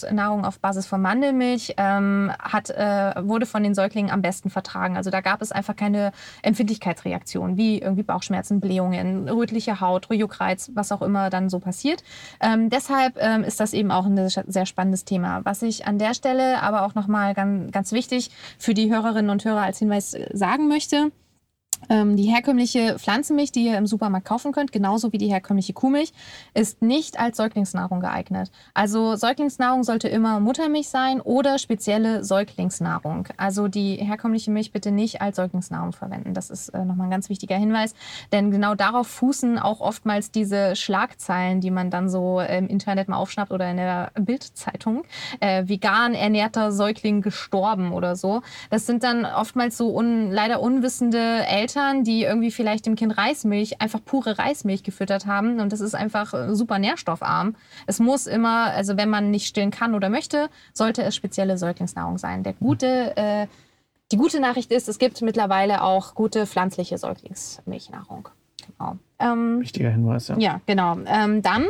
Nahrung 0.03 0.45
auf 0.45 0.59
Basis 0.59 0.85
von 0.85 1.01
Mandelmilch 1.01 1.75
ähm, 1.77 2.31
hat, 2.39 2.69
äh, 2.69 3.13
wurde 3.21 3.45
von 3.45 3.63
den 3.63 3.75
Säuglingen 3.75 4.11
am 4.11 4.21
besten 4.21 4.49
vertragen. 4.49 4.97
Also 4.97 5.09
da 5.09 5.21
gab 5.21 5.41
es 5.41 5.51
einfach 5.51 5.75
keine 5.75 6.11
Empfindlichkeitsreaktion, 6.41 7.57
wie 7.57 7.79
irgendwie 7.79 8.03
Bauchschmerzen, 8.03 8.59
Blähungen, 8.59 9.29
rötliche 9.29 9.79
Haut, 9.81 10.07
Juckreiz, 10.09 10.71
was 10.73 10.91
auch 10.91 11.01
immer 11.01 11.29
dann 11.29 11.49
so 11.49 11.59
passiert. 11.59 12.03
Ähm, 12.41 12.69
deshalb 12.69 13.17
ähm, 13.19 13.43
ist 13.43 13.59
das 13.59 13.73
eben 13.73 13.91
auch 13.91 14.05
ein 14.05 14.29
sehr 14.29 14.65
spannendes 14.65 15.05
Thema. 15.05 15.41
Was 15.43 15.61
ich 15.61 15.85
an 15.85 15.99
der 15.99 16.13
Stelle 16.13 16.61
aber 16.61 16.83
auch 16.83 16.95
nochmal 16.95 17.33
ganz, 17.33 17.71
ganz 17.71 17.91
wichtig 17.91 18.31
für 18.57 18.73
die 18.73 18.91
Hörerinnen 18.91 19.29
und 19.29 19.45
Hörer 19.45 19.61
als 19.61 19.79
Hinweis 19.79 20.15
sagen 20.33 20.67
möchte, 20.67 21.11
die 21.89 22.23
herkömmliche 22.23 22.97
Pflanzenmilch, 22.97 23.51
die 23.51 23.65
ihr 23.65 23.77
im 23.77 23.85
Supermarkt 23.85 24.27
kaufen 24.27 24.51
könnt, 24.51 24.71
genauso 24.71 25.11
wie 25.13 25.17
die 25.17 25.27
herkömmliche 25.27 25.73
Kuhmilch, 25.73 26.13
ist 26.53 26.81
nicht 26.81 27.19
als 27.19 27.37
Säuglingsnahrung 27.37 27.99
geeignet. 27.99 28.51
Also 28.73 29.15
Säuglingsnahrung 29.15 29.83
sollte 29.83 30.07
immer 30.07 30.39
Muttermilch 30.39 30.89
sein 30.89 31.21
oder 31.21 31.59
spezielle 31.59 32.23
Säuglingsnahrung. 32.23 33.27
Also 33.37 33.67
die 33.67 33.95
herkömmliche 33.95 34.51
Milch 34.51 34.71
bitte 34.71 34.91
nicht 34.91 35.21
als 35.21 35.35
Säuglingsnahrung 35.35 35.93
verwenden. 35.93 36.33
Das 36.33 36.49
ist 36.49 36.69
äh, 36.69 36.83
nochmal 36.83 37.07
ein 37.07 37.11
ganz 37.11 37.29
wichtiger 37.29 37.55
Hinweis, 37.55 37.93
denn 38.31 38.51
genau 38.51 38.75
darauf 38.75 39.07
fußen 39.07 39.59
auch 39.59 39.81
oftmals 39.81 40.31
diese 40.31 40.75
Schlagzeilen, 40.75 41.61
die 41.61 41.71
man 41.71 41.89
dann 41.89 42.09
so 42.09 42.39
im 42.39 42.67
Internet 42.67 43.09
mal 43.09 43.17
aufschnappt 43.17 43.51
oder 43.51 43.69
in 43.69 43.77
der 43.77 44.11
Bildzeitung. 44.15 45.03
Äh, 45.39 45.67
vegan 45.67 46.13
ernährter 46.13 46.71
Säugling 46.71 47.21
gestorben 47.21 47.91
oder 47.91 48.15
so. 48.15 48.41
Das 48.69 48.85
sind 48.85 49.03
dann 49.03 49.25
oftmals 49.25 49.77
so 49.77 49.95
un 49.95 50.31
leider 50.31 50.61
unwissende 50.61 51.45
Eltern, 51.45 51.64
Eltern, 51.65 52.03
die 52.03 52.21
irgendwie 52.21 52.51
vielleicht 52.51 52.85
dem 52.85 52.95
Kind 52.95 53.17
Reismilch, 53.17 53.81
einfach 53.81 53.99
pure 54.05 54.37
Reismilch 54.37 54.83
gefüttert 54.83 55.25
haben. 55.25 55.59
Und 55.59 55.73
das 55.73 55.81
ist 55.81 55.95
einfach 55.95 56.33
äh, 56.35 56.53
super 56.53 56.77
nährstoffarm. 56.77 57.55
Es 57.87 57.99
muss 57.99 58.27
immer, 58.27 58.65
also 58.65 58.97
wenn 58.97 59.09
man 59.09 59.31
nicht 59.31 59.47
stillen 59.47 59.71
kann 59.71 59.95
oder 59.95 60.09
möchte, 60.09 60.49
sollte 60.73 61.01
es 61.01 61.15
spezielle 61.15 61.57
Säuglingsnahrung 61.57 62.19
sein. 62.19 62.43
Der 62.43 62.53
gute, 62.53 63.17
äh, 63.17 63.47
die 64.11 64.17
gute 64.17 64.39
Nachricht 64.39 64.71
ist, 64.71 64.87
es 64.87 64.99
gibt 64.99 65.19
mittlerweile 65.23 65.81
auch 65.81 66.13
gute 66.13 66.45
pflanzliche 66.45 66.99
Säuglingsmilchnahrung. 66.99 68.29
Genau. 68.67 68.97
Ähm, 69.17 69.61
Wichtiger 69.61 69.89
Hinweis, 69.89 70.27
ja. 70.27 70.37
Ja, 70.37 70.61
genau. 70.67 70.97
Ähm, 71.07 71.41
dann 71.41 71.65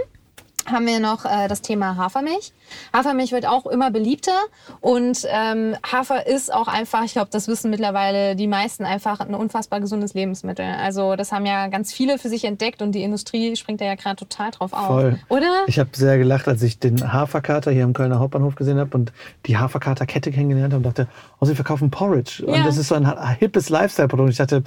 haben 0.65 0.85
wir 0.87 0.99
noch 0.99 1.25
äh, 1.25 1.47
das 1.47 1.61
Thema 1.61 1.95
Hafermilch. 1.97 2.53
Hafermilch 2.93 3.31
wird 3.31 3.45
auch 3.45 3.65
immer 3.65 3.91
beliebter 3.91 4.37
und 4.81 5.25
ähm, 5.29 5.75
Hafer 5.89 6.25
ist 6.25 6.53
auch 6.53 6.67
einfach, 6.67 7.03
ich 7.03 7.13
glaube, 7.13 7.29
das 7.31 7.47
wissen 7.47 7.69
mittlerweile 7.69 8.35
die 8.35 8.47
meisten 8.47 8.85
einfach 8.85 9.19
ein 9.19 9.35
unfassbar 9.35 9.79
gesundes 9.79 10.13
Lebensmittel. 10.13 10.65
Also 10.65 11.15
das 11.15 11.31
haben 11.31 11.45
ja 11.45 11.67
ganz 11.67 11.93
viele 11.93 12.17
für 12.17 12.29
sich 12.29 12.45
entdeckt 12.45 12.81
und 12.81 12.93
die 12.93 13.03
Industrie 13.03 13.55
springt 13.55 13.81
da 13.81 13.85
ja 13.85 13.95
gerade 13.95 14.15
total 14.15 14.51
drauf 14.51 14.73
auf. 14.73 14.87
Voll. 14.87 15.19
Oder? 15.29 15.63
Ich 15.67 15.79
habe 15.79 15.89
sehr 15.93 16.17
gelacht, 16.17 16.47
als 16.47 16.63
ich 16.63 16.79
den 16.79 17.13
Haferkater 17.13 17.71
hier 17.71 17.83
im 17.83 17.93
Kölner 17.93 18.19
Hauptbahnhof 18.19 18.55
gesehen 18.55 18.79
habe 18.79 18.95
und 18.97 19.13
die 19.45 19.57
Haferkater-Kette 19.57 20.31
kennengelernt 20.31 20.73
habe 20.73 20.77
und 20.77 20.83
dachte, 20.83 21.07
oh, 21.39 21.45
sie 21.45 21.55
verkaufen 21.55 21.91
Porridge. 21.91 22.43
Ja. 22.45 22.53
Und 22.53 22.65
das 22.65 22.77
ist 22.77 22.87
so 22.87 22.95
ein 22.95 23.37
hippes 23.37 23.69
Lifestyle-Produkt. 23.69 24.31
Ich 24.31 24.37
dachte, 24.37 24.63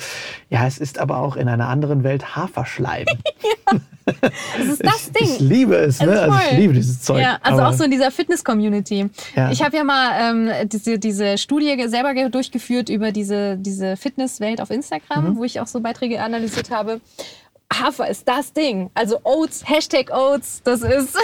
ja, 0.50 0.66
es 0.66 0.78
ist 0.78 0.98
aber 0.98 1.18
auch 1.18 1.36
in 1.36 1.48
einer 1.48 1.68
anderen 1.68 2.04
Welt 2.04 2.36
Haferschleim. 2.36 3.06
ja. 3.42 3.80
Das 4.56 4.66
ist 4.66 4.84
das. 4.84 4.97
Ich 5.38 5.48
liebe 5.48 5.76
es, 5.76 6.00
ne? 6.00 6.20
Also 6.20 6.36
ich 6.50 6.58
liebe 6.58 6.74
dieses 6.74 7.02
Zeug. 7.02 7.22
Ja, 7.22 7.38
also 7.42 7.62
auch 7.62 7.72
so 7.72 7.84
in 7.84 7.90
dieser 7.90 8.10
Fitness-Community. 8.10 9.08
Ja. 9.36 9.50
Ich 9.50 9.62
habe 9.62 9.76
ja 9.76 9.84
mal 9.84 10.10
ähm, 10.20 10.68
diese, 10.68 10.98
diese 10.98 11.38
Studie 11.38 11.88
selber 11.88 12.14
durchgeführt 12.28 12.88
über 12.88 13.12
diese, 13.12 13.56
diese 13.56 13.96
Fitnesswelt 13.96 14.60
auf 14.60 14.70
Instagram, 14.70 15.30
mhm. 15.30 15.36
wo 15.36 15.44
ich 15.44 15.60
auch 15.60 15.66
so 15.66 15.80
Beiträge 15.80 16.20
analysiert 16.20 16.70
habe. 16.70 17.00
Hafer 17.72 18.08
ist 18.08 18.26
das 18.26 18.52
Ding. 18.52 18.90
Also 18.94 19.20
Oats, 19.24 19.68
Hashtag 19.68 20.10
Oats, 20.10 20.62
das 20.64 20.82
ist 20.82 21.16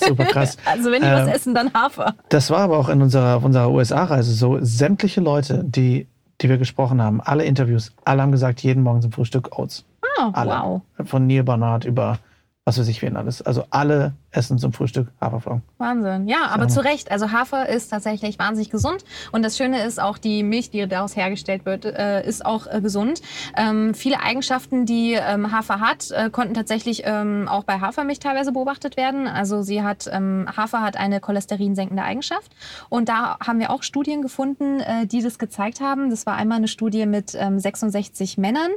super 0.06 0.24
krass. 0.24 0.56
also 0.64 0.90
wenn 0.90 1.00
die 1.00 1.08
ähm, 1.08 1.14
was 1.14 1.28
essen, 1.28 1.54
dann 1.54 1.72
Hafer. 1.72 2.14
Das 2.28 2.50
war 2.50 2.58
aber 2.58 2.78
auch 2.78 2.88
in 2.88 3.00
unserer, 3.00 3.42
unserer 3.42 3.70
USA-Reise 3.70 4.32
so. 4.32 4.58
Sämtliche 4.60 5.20
Leute, 5.20 5.62
die, 5.64 6.08
die 6.40 6.48
wir 6.48 6.58
gesprochen 6.58 7.00
haben, 7.00 7.20
alle 7.20 7.44
Interviews, 7.44 7.92
alle 8.04 8.22
haben 8.22 8.32
gesagt, 8.32 8.62
jeden 8.62 8.82
Morgen 8.82 9.00
zum 9.00 9.12
Frühstück 9.12 9.56
Oats. 9.56 9.84
Oh, 10.18 10.30
alle. 10.32 10.50
wow. 10.50 10.80
Von 11.04 11.26
Neil 11.26 11.44
Barnard 11.44 11.84
über 11.84 12.18
was 12.64 12.78
weiß 12.78 12.86
ich 12.86 13.02
wen 13.02 13.16
alles. 13.16 13.42
Also 13.42 13.64
alle 13.70 14.12
essen 14.30 14.56
zum 14.56 14.72
Frühstück 14.72 15.08
Haferflocken. 15.20 15.62
Wahnsinn. 15.78 16.28
Ja, 16.28 16.46
aber 16.46 16.64
ja. 16.64 16.68
zu 16.68 16.84
Recht. 16.84 17.10
Also 17.10 17.32
Hafer 17.32 17.68
ist 17.68 17.88
tatsächlich 17.88 18.38
wahnsinnig 18.38 18.70
gesund. 18.70 19.04
Und 19.32 19.42
das 19.42 19.56
Schöne 19.56 19.84
ist 19.84 20.00
auch, 20.00 20.16
die 20.16 20.44
Milch, 20.44 20.70
die 20.70 20.86
daraus 20.86 21.16
hergestellt 21.16 21.66
wird, 21.66 21.84
äh, 21.84 22.24
ist 22.26 22.46
auch 22.46 22.68
äh, 22.68 22.80
gesund. 22.80 23.20
Ähm, 23.56 23.94
viele 23.94 24.20
Eigenschaften, 24.20 24.86
die 24.86 25.14
ähm, 25.14 25.50
Hafer 25.50 25.80
hat, 25.80 26.12
äh, 26.12 26.30
konnten 26.30 26.54
tatsächlich 26.54 27.02
ähm, 27.04 27.48
auch 27.48 27.64
bei 27.64 27.80
Hafermilch 27.80 28.20
teilweise 28.20 28.52
beobachtet 28.52 28.96
werden. 28.96 29.26
Also 29.26 29.62
sie 29.62 29.82
hat, 29.82 30.08
ähm, 30.12 30.48
Hafer 30.56 30.82
hat 30.82 30.96
eine 30.96 31.18
cholesterinsenkende 31.18 32.04
Eigenschaft. 32.04 32.52
Und 32.88 33.08
da 33.08 33.38
haben 33.44 33.58
wir 33.58 33.70
auch 33.70 33.82
Studien 33.82 34.22
gefunden, 34.22 34.78
äh, 34.80 35.06
die 35.06 35.20
das 35.20 35.40
gezeigt 35.40 35.80
haben. 35.80 36.10
Das 36.10 36.26
war 36.26 36.36
einmal 36.36 36.58
eine 36.58 36.68
Studie 36.68 37.06
mit 37.06 37.30
66 37.30 38.38
ähm, 38.38 38.40
Männern, 38.40 38.70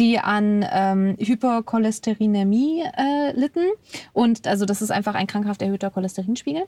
die 0.00 0.18
an 0.18 0.66
ähm, 0.70 1.16
Hypercholesterinämie 1.18 2.82
äh, 2.82 3.27
litten. 3.32 3.66
Und 4.12 4.46
also 4.46 4.64
das 4.64 4.82
ist 4.82 4.90
einfach 4.90 5.14
ein 5.14 5.26
krankhaft 5.26 5.62
erhöhter 5.62 5.90
Cholesterinspiegel. 5.90 6.64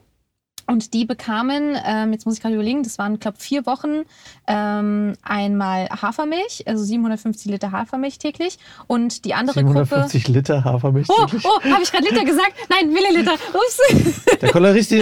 Und 0.67 0.93
die 0.93 1.05
bekamen, 1.05 1.77
ähm, 1.85 2.13
jetzt 2.13 2.25
muss 2.25 2.35
ich 2.35 2.41
gerade 2.41 2.55
überlegen, 2.55 2.83
das 2.83 2.97
waren, 2.97 3.19
glaube 3.19 3.37
ich, 3.39 3.43
vier 3.43 3.65
Wochen, 3.65 4.03
ähm, 4.47 5.13
einmal 5.21 5.89
Hafermilch, 5.89 6.63
also 6.65 6.83
750 6.83 7.51
Liter 7.51 7.71
Hafermilch 7.71 8.19
täglich. 8.19 8.57
Und 8.87 9.25
die 9.25 9.33
andere 9.33 9.59
750 9.59 10.23
Gruppe. 10.23 10.37
Liter 10.37 10.63
Hafermilch 10.63 11.07
oh, 11.09 11.25
täglich? 11.25 11.43
Oh, 11.45 11.49
oh 11.57 11.69
habe 11.69 11.83
ich 11.83 11.91
gerade 11.91 12.07
Liter 12.07 12.23
gesagt? 12.23 12.53
Nein, 12.69 12.93
Milliliter. 12.93 13.33
Ups. 13.33 14.39
Der 14.41 14.49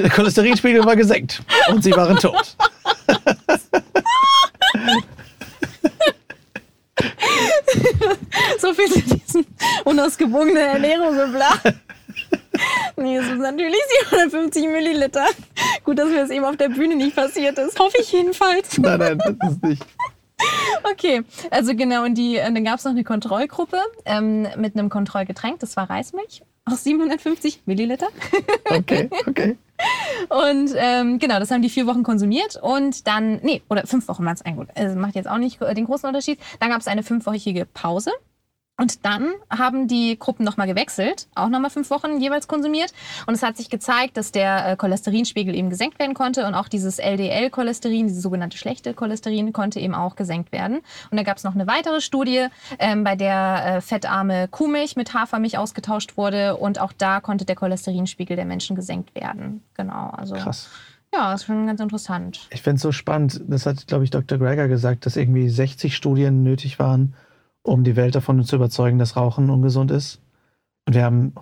Cholesterinspiegel 0.09 0.83
war 0.85 0.95
gesenkt 0.95 1.43
und 1.71 1.83
sie 1.83 1.91
waren 1.91 2.17
tot. 2.17 2.55
so 8.59 8.73
viel 8.73 8.91
zu 8.91 9.01
diesem 9.01 9.45
unausgewogenen 9.85 10.57
Ernährung 10.57 11.17
und 11.17 11.31
bla. 11.31 11.53
Nee, 12.97 13.17
es 13.17 13.25
sind 13.27 13.39
natürlich 13.39 13.79
750 14.09 14.67
Milliliter. 14.67 15.25
Gut, 15.83 15.99
dass 15.99 16.09
mir 16.09 16.21
das 16.21 16.29
eben 16.29 16.43
auf 16.45 16.57
der 16.57 16.69
Bühne 16.69 16.95
nicht 16.95 17.15
passiert 17.15 17.57
ist. 17.57 17.79
Hoffe 17.79 17.97
ich 18.01 18.11
jedenfalls. 18.11 18.77
Nein, 18.77 18.99
nein, 18.99 19.17
das 19.39 19.51
ist 19.51 19.63
nicht. 19.63 19.85
Okay, 20.83 21.23
also 21.51 21.75
genau, 21.75 22.05
und 22.05 22.15
die, 22.15 22.35
dann 22.35 22.63
gab 22.63 22.79
es 22.79 22.85
noch 22.85 22.91
eine 22.91 23.03
Kontrollgruppe 23.03 23.77
ähm, 24.05 24.47
mit 24.57 24.77
einem 24.77 24.89
Kontrollgetränk, 24.89 25.59
das 25.59 25.75
war 25.75 25.89
Reismilch, 25.89 26.43
auch 26.65 26.77
750 26.77 27.63
Milliliter. 27.65 28.07
Okay, 28.69 29.09
okay. 29.27 29.57
Und 30.29 30.73
ähm, 30.75 31.19
genau, 31.19 31.39
das 31.39 31.51
haben 31.51 31.61
die 31.61 31.69
vier 31.69 31.87
Wochen 31.87 32.03
konsumiert 32.03 32.59
und 32.61 33.07
dann, 33.07 33.39
nee, 33.41 33.61
oder 33.69 33.87
fünf 33.87 34.07
Wochen 34.07 34.25
waren 34.25 34.35
es 34.35 34.41
eigentlich 34.41 34.67
gut. 34.67 34.77
Also 34.77 34.97
macht 34.97 35.15
jetzt 35.15 35.29
auch 35.29 35.37
nicht 35.37 35.59
den 35.61 35.85
großen 35.85 36.07
Unterschied. 36.07 36.39
Dann 36.59 36.69
gab 36.69 36.81
es 36.81 36.87
eine 36.87 37.03
fünfwöchige 37.03 37.65
Pause. 37.65 38.11
Und 38.79 39.05
dann 39.05 39.33
haben 39.49 39.89
die 39.89 40.17
Gruppen 40.17 40.45
nochmal 40.45 40.65
gewechselt, 40.65 41.27
auch 41.35 41.49
nochmal 41.49 41.69
fünf 41.69 41.89
Wochen 41.89 42.21
jeweils 42.21 42.47
konsumiert. 42.47 42.93
Und 43.27 43.33
es 43.33 43.43
hat 43.43 43.57
sich 43.57 43.69
gezeigt, 43.69 44.15
dass 44.15 44.31
der 44.31 44.69
äh, 44.69 44.75
Cholesterinspiegel 44.77 45.53
eben 45.53 45.69
gesenkt 45.69 45.99
werden 45.99 46.13
konnte 46.13 46.47
und 46.47 46.55
auch 46.55 46.69
dieses 46.69 46.97
LDL-Cholesterin, 46.97 48.07
dieses 48.07 48.23
sogenannte 48.23 48.57
schlechte 48.57 48.93
Cholesterin, 48.93 49.51
konnte 49.51 49.81
eben 49.81 49.93
auch 49.93 50.15
gesenkt 50.15 50.53
werden. 50.53 50.79
Und 51.11 51.17
da 51.17 51.23
gab 51.23 51.35
es 51.35 51.43
noch 51.43 51.55
eine 51.55 51.67
weitere 51.67 51.99
Studie, 51.99 52.47
ähm, 52.79 53.03
bei 53.03 53.17
der 53.17 53.65
äh, 53.65 53.81
fettarme 53.81 54.47
Kuhmilch 54.47 54.95
mit 54.95 55.13
Hafermilch 55.13 55.57
ausgetauscht 55.57 56.15
wurde. 56.15 56.55
Und 56.55 56.79
auch 56.79 56.93
da 56.93 57.19
konnte 57.19 57.43
der 57.43 57.57
Cholesterinspiegel 57.57 58.37
der 58.37 58.45
Menschen 58.45 58.77
gesenkt 58.77 59.13
werden. 59.13 59.61
Genau, 59.75 60.09
also. 60.11 60.35
Krass. 60.35 60.69
Ja, 61.13 61.31
das 61.31 61.41
ist 61.41 61.47
schon 61.47 61.67
ganz 61.67 61.81
interessant. 61.81 62.47
Ich 62.51 62.61
finde 62.61 62.77
es 62.77 62.81
so 62.81 62.91
spannend. 62.93 63.41
Das 63.47 63.65
hat, 63.65 63.87
glaube 63.87 64.05
ich, 64.05 64.11
Dr. 64.11 64.37
Greger 64.37 64.67
gesagt, 64.67 65.05
dass 65.05 65.17
irgendwie 65.17 65.49
60 65.49 65.95
Studien 65.95 66.43
nötig 66.43 66.79
waren, 66.79 67.15
um 67.69 67.83
die 67.83 67.95
Welt 67.95 68.15
davon 68.15 68.43
zu 68.43 68.55
überzeugen, 68.55 68.99
dass 68.99 69.15
Rauchen 69.15 69.49
ungesund 69.49 69.91
ist. 69.91 70.19
Und 70.85 70.95
wir 70.95 71.03
haben 71.03 71.33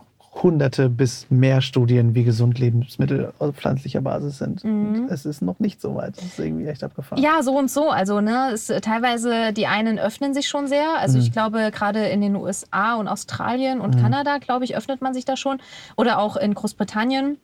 hunderte 0.44 0.90
bis 0.90 1.28
mehr 1.30 1.62
Studien, 1.62 2.14
wie 2.16 2.24
gesund 2.24 2.60
Lebensmittel 2.60 3.34
auf 3.40 3.56
pflanzlicher 3.56 4.02
Basis 4.02 4.38
sind. 4.38 4.64
Mhm. 4.64 5.04
Und 5.04 5.12
es 5.12 5.26
ist 5.26 5.42
noch 5.42 5.60
nicht 5.60 5.82
so 5.82 5.96
weit. 5.96 6.18
Das 6.18 6.26
ist 6.26 6.40
irgendwie 6.40 6.68
echt 6.68 6.84
abgefahren. 6.84 7.22
Ja, 7.22 7.42
so 7.42 7.58
und 7.58 7.72
so. 7.72 7.90
Also 7.90 8.22
ne, 8.22 8.52
es, 8.54 8.68
teilweise 8.68 9.54
die 9.54 9.68
einen 9.68 9.98
öffnen 10.00 10.34
sich 10.34 10.48
schon 10.48 10.68
sehr. 10.68 11.00
Also 11.00 11.18
mhm. 11.18 11.24
ich 11.24 11.32
glaube, 11.32 11.72
gerade 11.74 12.08
in 12.08 12.22
den 12.22 12.36
USA 12.36 12.96
und 12.96 13.08
Australien 13.08 13.80
und 13.82 13.96
mhm. 13.96 14.02
Kanada, 14.02 14.38
glaube 14.38 14.66
ich, 14.66 14.76
öffnet 14.76 15.02
man 15.02 15.14
sich 15.14 15.26
da 15.26 15.38
schon. 15.38 15.60
Oder 15.96 16.20
auch 16.20 16.36
in 16.38 16.54
Großbritannien. 16.54 17.38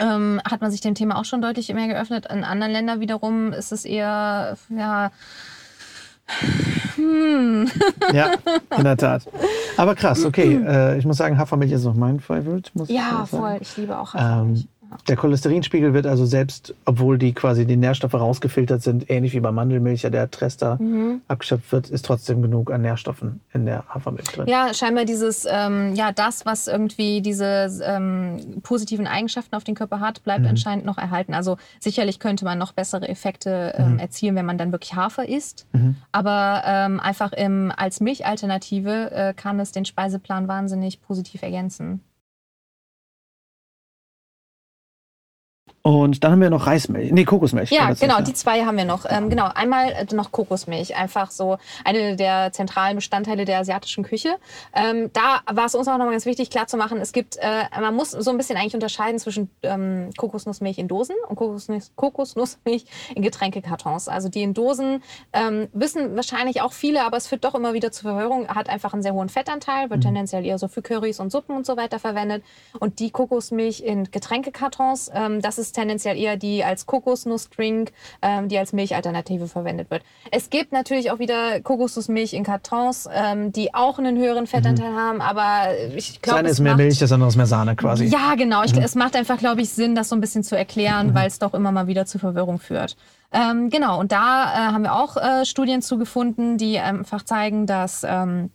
Ähm, 0.00 0.40
hat 0.48 0.60
man 0.60 0.70
sich 0.70 0.80
dem 0.80 0.94
Thema 0.94 1.18
auch 1.18 1.24
schon 1.24 1.42
deutlich 1.42 1.72
mehr 1.74 1.88
geöffnet. 1.88 2.26
In 2.30 2.44
anderen 2.44 2.72
Ländern 2.72 3.00
wiederum 3.00 3.52
ist 3.52 3.72
es 3.72 3.84
eher, 3.84 4.56
ja, 4.68 5.10
hm. 6.98 7.70
ja, 8.12 8.32
in 8.76 8.84
der 8.84 8.96
Tat. 8.96 9.22
Aber 9.76 9.94
krass, 9.94 10.24
okay. 10.24 10.60
Äh, 10.68 10.98
ich 10.98 11.06
muss 11.06 11.16
sagen, 11.16 11.38
Hafermilch 11.38 11.72
ist 11.72 11.84
noch 11.84 11.94
mein 11.94 12.20
Favorite. 12.20 12.70
ja, 12.88 13.24
voll. 13.26 13.58
Ich 13.60 13.76
liebe 13.76 13.98
auch 13.98 14.12
Hafermilch. 14.12 14.62
Ähm, 14.62 14.68
der 15.06 15.16
Cholesterinspiegel 15.16 15.94
wird 15.94 16.06
also 16.06 16.24
selbst, 16.26 16.74
obwohl 16.84 17.18
die 17.18 17.32
quasi 17.32 17.66
die 17.66 17.76
Nährstoffe 17.76 18.14
rausgefiltert 18.14 18.82
sind, 18.82 19.10
ähnlich 19.10 19.32
wie 19.34 19.40
bei 19.40 19.52
Mandelmilch, 19.52 20.02
ja 20.02 20.10
der 20.10 20.30
Trester 20.30 20.80
mhm. 20.80 21.22
abgeschöpft 21.28 21.72
wird, 21.72 21.90
ist 21.90 22.04
trotzdem 22.04 22.42
genug 22.42 22.70
an 22.70 22.82
Nährstoffen 22.82 23.40
in 23.52 23.66
der 23.66 23.84
Hafermilch 23.88 24.28
drin. 24.28 24.46
Ja, 24.48 24.72
scheinbar 24.72 25.04
dieses, 25.04 25.46
ähm, 25.50 25.94
ja, 25.94 26.12
das, 26.12 26.46
was 26.46 26.68
irgendwie 26.68 27.20
diese 27.20 27.68
ähm, 27.84 28.60
positiven 28.62 29.06
Eigenschaften 29.06 29.54
auf 29.54 29.64
den 29.64 29.74
Körper 29.74 30.00
hat, 30.00 30.22
bleibt 30.24 30.42
mhm. 30.42 30.48
anscheinend 30.48 30.84
noch 30.84 30.98
erhalten. 30.98 31.34
Also 31.34 31.58
sicherlich 31.80 32.18
könnte 32.18 32.44
man 32.44 32.58
noch 32.58 32.72
bessere 32.72 33.08
Effekte 33.08 33.74
ähm, 33.76 33.94
mhm. 33.94 33.98
erzielen, 33.98 34.36
wenn 34.36 34.46
man 34.46 34.58
dann 34.58 34.72
wirklich 34.72 34.94
Hafer 34.94 35.28
isst. 35.28 35.66
Mhm. 35.72 35.96
Aber 36.12 36.62
ähm, 36.64 37.00
einfach 37.00 37.32
im, 37.32 37.72
als 37.76 38.00
Milchalternative 38.00 39.10
äh, 39.10 39.34
kann 39.34 39.60
es 39.60 39.72
den 39.72 39.84
Speiseplan 39.84 40.48
wahnsinnig 40.48 41.02
positiv 41.02 41.42
ergänzen. 41.42 42.00
Und 45.82 46.24
dann 46.24 46.32
haben 46.32 46.40
wir 46.40 46.50
noch 46.50 46.66
Reismilch, 46.66 47.12
nee, 47.12 47.24
Kokosmilch. 47.24 47.70
Ja, 47.70 47.92
genau, 47.92 48.20
die 48.20 48.34
zwei 48.34 48.64
haben 48.64 48.76
wir 48.76 48.84
noch. 48.84 49.06
Ähm, 49.08 49.30
genau, 49.30 49.48
einmal 49.54 49.90
äh, 49.92 50.06
noch 50.14 50.32
Kokosmilch, 50.32 50.96
einfach 50.96 51.30
so 51.30 51.56
eine 51.84 52.16
der 52.16 52.52
zentralen 52.52 52.96
Bestandteile 52.96 53.44
der 53.44 53.60
asiatischen 53.60 54.04
Küche. 54.04 54.36
Ähm, 54.74 55.10
da 55.12 55.40
war 55.50 55.66
es 55.66 55.74
uns 55.74 55.86
auch 55.88 55.92
nochmal 55.92 56.10
ganz 56.10 56.26
wichtig, 56.26 56.50
klar 56.50 56.66
zu 56.66 56.76
machen, 56.76 56.98
es 57.00 57.12
gibt, 57.12 57.36
äh, 57.36 57.80
man 57.80 57.94
muss 57.94 58.10
so 58.10 58.30
ein 58.30 58.36
bisschen 58.36 58.56
eigentlich 58.56 58.74
unterscheiden 58.74 59.18
zwischen 59.18 59.50
ähm, 59.62 60.10
Kokosnussmilch 60.16 60.78
in 60.78 60.88
Dosen 60.88 61.14
und 61.28 61.36
Kokosnuss, 61.36 61.92
Kokosnussmilch 61.94 62.84
in 63.14 63.22
Getränkekartons. 63.22 64.08
Also 64.08 64.28
die 64.28 64.42
in 64.42 64.54
Dosen 64.54 65.02
ähm, 65.32 65.68
wissen 65.72 66.16
wahrscheinlich 66.16 66.60
auch 66.60 66.72
viele, 66.72 67.04
aber 67.04 67.16
es 67.16 67.28
führt 67.28 67.44
doch 67.44 67.54
immer 67.54 67.72
wieder 67.72 67.92
zur 67.92 68.10
Verwirrung, 68.10 68.48
hat 68.48 68.68
einfach 68.68 68.92
einen 68.92 69.02
sehr 69.02 69.14
hohen 69.14 69.28
Fettanteil, 69.28 69.90
wird 69.90 70.00
mhm. 70.00 70.06
tendenziell 70.06 70.44
eher 70.44 70.58
so 70.58 70.68
für 70.68 70.82
Currys 70.82 71.20
und 71.20 71.30
Suppen 71.30 71.56
und 71.56 71.66
so 71.66 71.76
weiter 71.76 71.98
verwendet. 71.98 72.42
Und 72.80 72.98
die 72.98 73.10
Kokosmilch 73.10 73.80
in 73.80 74.10
Getränkekartons, 74.10 75.10
ähm, 75.14 75.40
das 75.40 75.58
ist 75.58 75.67
tendenziell 75.72 76.16
eher 76.16 76.36
die 76.36 76.64
als 76.64 76.86
Kokosnussdrink, 76.86 77.92
ähm, 78.22 78.48
die 78.48 78.58
als 78.58 78.72
Milchalternative 78.72 79.48
verwendet 79.48 79.90
wird. 79.90 80.02
Es 80.30 80.50
gibt 80.50 80.72
natürlich 80.72 81.10
auch 81.10 81.18
wieder 81.18 81.60
Kokosnussmilch 81.60 82.32
in 82.32 82.44
Kartons, 82.44 83.08
ähm, 83.12 83.52
die 83.52 83.74
auch 83.74 83.98
einen 83.98 84.18
höheren 84.18 84.46
Fettanteil 84.46 84.92
mhm. 84.92 84.96
haben, 84.96 85.20
aber 85.20 85.74
ich 85.96 86.20
glaube. 86.22 86.36
Das 86.36 86.38
eine 86.38 86.48
ist 86.50 86.60
mehr 86.60 86.76
Milch, 86.76 86.98
das 86.98 87.12
andere 87.12 87.28
ist 87.28 87.36
mehr 87.36 87.46
Sahne 87.46 87.76
quasi. 87.76 88.06
Ja, 88.06 88.34
genau. 88.36 88.62
Ich, 88.62 88.74
mhm. 88.74 88.82
Es 88.82 88.94
macht 88.94 89.16
einfach, 89.16 89.38
glaube 89.38 89.62
ich, 89.62 89.70
Sinn, 89.70 89.94
das 89.94 90.08
so 90.08 90.16
ein 90.16 90.20
bisschen 90.20 90.44
zu 90.44 90.56
erklären, 90.56 91.08
mhm. 91.08 91.14
weil 91.14 91.26
es 91.26 91.38
doch 91.38 91.54
immer 91.54 91.72
mal 91.72 91.86
wieder 91.86 92.06
zu 92.06 92.18
Verwirrung 92.18 92.58
führt. 92.58 92.96
Ähm, 93.32 93.68
genau, 93.68 94.00
und 94.00 94.12
da 94.12 94.44
äh, 94.44 94.72
haben 94.72 94.82
wir 94.82 94.94
auch 94.94 95.16
äh, 95.16 95.44
Studien 95.44 95.82
zugefunden, 95.82 96.56
die 96.56 96.78
einfach 96.78 97.22
zeigen, 97.24 97.66
dass 97.66 98.02
ähm, 98.08 98.50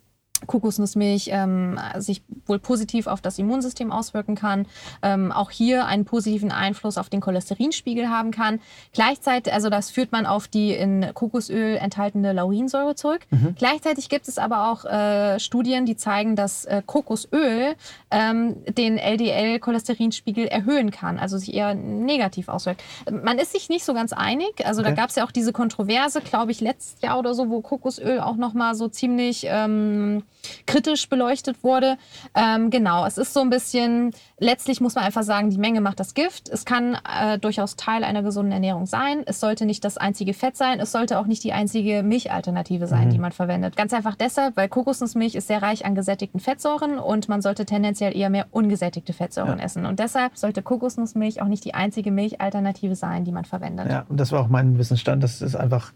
Kokosnussmilch 0.47 1.29
ähm, 1.32 1.79
sich 1.97 2.21
wohl 2.45 2.60
positiv 2.60 3.08
auf 3.08 3.21
das 3.21 3.39
Immunsystem 3.39 3.91
auswirken 3.91 4.36
kann, 4.36 4.65
ähm, 5.01 5.32
auch 5.32 5.51
hier 5.51 5.86
einen 5.86 6.06
positiven 6.06 6.51
Einfluss 6.51 6.97
auf 6.97 7.10
den 7.10 7.21
Cholesterinspiegel 7.21 8.10
haben 8.10 8.32
kann. 8.32 8.60
Gleichzeitig, 8.93 9.53
also 9.53 9.69
das 9.69 9.89
führt 9.89 10.12
man 10.12 10.25
auf 10.25 10.47
die 10.47 10.71
in 10.73 11.13
Kokosöl 11.13 11.77
enthaltene 11.77 12.34
Laurinsäure 12.34 12.95
zurück. 12.95 13.21
Mhm. 13.32 13.56
Gleichzeitig 13.58 14.10
gibt 14.10 14.27
es 14.27 14.38
aber 14.38 14.71
auch 14.71 14.86
äh, 14.86 15.39
Studien, 15.39 15.86
die 15.86 15.95
zeigen, 15.95 16.36
dass 16.36 16.65
äh, 16.65 16.82
Kokosöl 16.86 17.75
ähm, 18.12 18.56
den 18.65 18.97
LDL-Cholesterinspiegel 18.97 20.47
erhöhen 20.47 20.91
kann, 20.91 21.19
also 21.19 21.38
sich 21.38 21.53
eher 21.53 21.73
negativ 21.73 22.49
auswirkt. 22.49 22.84
Man 23.10 23.38
ist 23.39 23.51
sich 23.51 23.69
nicht 23.69 23.86
so 23.86 23.93
ganz 23.93 24.13
einig. 24.13 24.65
Also 24.65 24.82
okay. 24.82 24.91
da 24.91 24.95
gab 24.95 25.10
es 25.10 25.15
ja 25.15 25.25
auch 25.25 25.32
diese 25.32 25.53
Kontroverse, 25.53 26.21
glaube 26.21 26.51
ich, 26.51 26.62
letztes 26.62 27.01
Jahr 27.01 27.19
oder 27.19 27.34
so, 27.34 27.49
wo 27.49 27.62
Kokosöl 27.62 28.19
auch 28.19 28.36
noch 28.36 28.53
mal 28.53 28.75
so 28.75 28.88
ziemlich 28.88 29.45
ähm, 29.49 30.23
kritisch 30.65 31.10
beleuchtet 31.10 31.63
wurde. 31.63 31.97
Ähm, 32.36 32.69
genau, 32.69 33.06
es 33.06 33.17
ist 33.17 33.34
so 33.34 33.41
ein 33.41 33.49
bisschen, 33.49 34.12
letztlich 34.39 34.82
muss 34.82 34.95
man 34.95 35.03
einfach 35.03 35.23
sagen, 35.23 35.49
die 35.49 35.58
Menge 35.58 35.82
macht 35.82 35.99
das 35.99 36.13
Gift. 36.13 36.49
Es 36.49 36.65
kann 36.65 36.97
äh, 37.21 37.38
durchaus 37.39 37.75
Teil 37.75 38.03
einer 38.03 38.23
gesunden 38.23 38.51
Ernährung 38.51 38.86
sein. 38.86 39.23
Es 39.25 39.39
sollte 39.39 39.65
nicht 39.65 39.84
das 39.84 39.97
einzige 39.97 40.34
Fett 40.34 40.58
sein. 40.58 40.79
Es 40.79 40.91
sollte 40.91 41.19
auch 41.19 41.25
nicht 41.25 41.43
die 41.43 41.53
einzige 41.53 42.03
Milchalternative 42.03 42.88
sein, 42.88 43.08
mhm. 43.08 43.12
die 43.12 43.19
man 43.19 43.32
verwendet. 43.32 43.75
Ganz 43.75 43.93
einfach 43.93 44.15
deshalb, 44.15 44.58
weil 44.58 44.69
Kokosnussmilch 44.69 45.36
ist 45.36 45.47
sehr 45.47 45.62
reich 45.62 45.86
an 45.86 45.95
gesättigten 45.95 46.39
Fettsäuren 46.39 46.99
und 46.99 47.29
man 47.29 47.41
sollte 47.41 47.65
tendenziell 47.65 48.15
eher 48.15 48.29
mehr 48.29 48.47
ungesättigte 48.51 49.13
Fettsäuren 49.13 49.60
ja. 49.60 49.65
essen. 49.65 49.86
Und 49.86 49.99
deshalb 49.99 50.38
sollte 50.38 50.62
Kokosnussmilch 50.62 51.41
auch 51.41 51.47
nicht 51.47 51.65
die 51.65 51.73
einzige 51.73 52.12
Milchalternative 52.12 52.95
sein, 52.95 53.25
die 53.25 53.32
man 53.32 53.45
verwendet. 53.45 53.89
Ja, 53.89 54.06
und 54.10 54.19
das 54.19 54.32
war 54.32 54.41
auch 54.41 54.47
mein 54.47 54.77
Wissensstand, 54.77 55.23
dass 55.23 55.41
es 55.41 55.56
einfach 55.56 55.93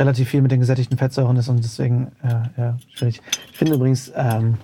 relativ 0.00 0.28
viel 0.28 0.42
mit 0.42 0.50
den 0.50 0.60
gesättigten 0.60 0.98
Fettsäuren 0.98 1.36
ist 1.36 1.48
und 1.48 1.62
deswegen, 1.62 2.10
ja, 2.24 2.50
ja 2.56 2.76
schwierig. 2.94 3.20
Ich 3.52 3.58
finde 3.58 3.74
übrigens, 3.74 4.10
ähm, 4.16 4.54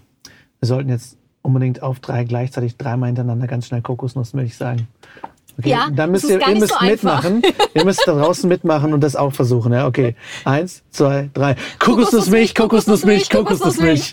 wir 0.59 0.67
sollten 0.67 0.89
jetzt 0.89 1.19
unbedingt 1.43 1.83
auf 1.83 2.01
drei 2.01 2.25
gleichzeitig 2.25 2.77
dreimal 2.77 3.09
hintereinander 3.09 3.47
ganz 3.47 3.67
schnell 3.67 3.83
Kokosnussmilch 3.83 4.57
sagen. 4.57 4.89
Okay, 5.59 5.71
ja, 5.71 5.89
dann 5.91 6.11
müsst 6.11 6.29
ihr, 6.29 6.41
ihr 6.41 6.55
müsst 6.55 6.75
so 6.79 6.85
mitmachen. 6.85 7.43
ihr 7.75 7.85
müsst 7.85 8.03
da 8.07 8.13
draußen 8.13 8.49
mitmachen 8.49 8.93
und 8.93 9.01
das 9.01 9.17
auch 9.17 9.33
versuchen. 9.33 9.73
Ja, 9.73 9.87
okay. 9.87 10.17
Eins, 10.45 10.83
zwei, 10.91 11.31
drei. 11.33 11.57
Kokosnussmilch, 11.79 12.55
Kokosnussmilch, 12.55 13.31
Kokosnussmilch. 13.31 14.13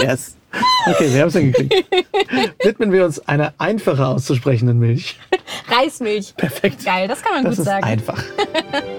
yes. 0.00 0.36
Okay, 0.86 1.12
wir 1.12 1.20
haben 1.22 1.28
es 1.28 1.34
hingekriegt. 1.34 1.74
Widmen 2.62 2.92
wir 2.92 3.04
uns 3.04 3.20
einer 3.28 3.52
einfacher 3.58 4.08
auszusprechenden 4.08 4.78
Milch. 4.78 5.18
Reismilch. 5.68 6.34
Perfekt. 6.36 6.84
Geil, 6.84 7.08
das 7.08 7.22
kann 7.22 7.34
man 7.34 7.44
das 7.44 7.56
gut 7.56 7.64
sagen. 7.64 7.84
Einfach. 7.84 8.22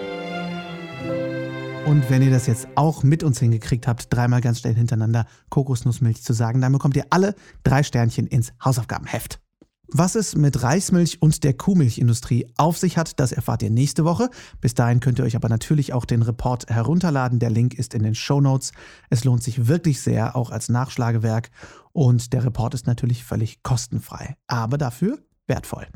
Und 1.89 2.07
wenn 2.11 2.21
ihr 2.21 2.29
das 2.29 2.45
jetzt 2.45 2.67
auch 2.75 3.01
mit 3.01 3.23
uns 3.23 3.39
hingekriegt 3.39 3.87
habt, 3.87 4.13
dreimal 4.13 4.41
ganz 4.41 4.59
schnell 4.59 4.75
hintereinander 4.75 5.25
Kokosnussmilch 5.49 6.21
zu 6.21 6.33
sagen, 6.33 6.61
dann 6.61 6.71
bekommt 6.71 6.95
ihr 6.95 7.07
alle 7.09 7.33
drei 7.63 7.81
Sternchen 7.81 8.27
ins 8.27 8.53
Hausaufgabenheft. 8.63 9.39
Was 9.87 10.13
es 10.13 10.35
mit 10.35 10.61
Reismilch 10.61 11.19
und 11.19 11.43
der 11.43 11.55
Kuhmilchindustrie 11.55 12.45
auf 12.57 12.77
sich 12.77 12.99
hat, 12.99 13.19
das 13.19 13.31
erfahrt 13.31 13.63
ihr 13.63 13.71
nächste 13.71 14.05
Woche. 14.05 14.29
Bis 14.61 14.75
dahin 14.75 14.99
könnt 14.99 15.17
ihr 15.17 15.25
euch 15.25 15.35
aber 15.35 15.49
natürlich 15.49 15.91
auch 15.93 16.05
den 16.05 16.21
Report 16.21 16.69
herunterladen. 16.69 17.39
Der 17.39 17.49
Link 17.49 17.73
ist 17.73 17.95
in 17.95 18.03
den 18.03 18.13
Show 18.13 18.39
Notes. 18.39 18.71
Es 19.09 19.23
lohnt 19.23 19.41
sich 19.41 19.65
wirklich 19.65 19.99
sehr, 19.99 20.35
auch 20.35 20.51
als 20.51 20.69
Nachschlagewerk. 20.69 21.49
Und 21.91 22.33
der 22.33 22.45
Report 22.45 22.75
ist 22.75 22.85
natürlich 22.85 23.23
völlig 23.23 23.63
kostenfrei, 23.63 24.35
aber 24.45 24.77
dafür 24.77 25.17
wertvoll. 25.47 25.87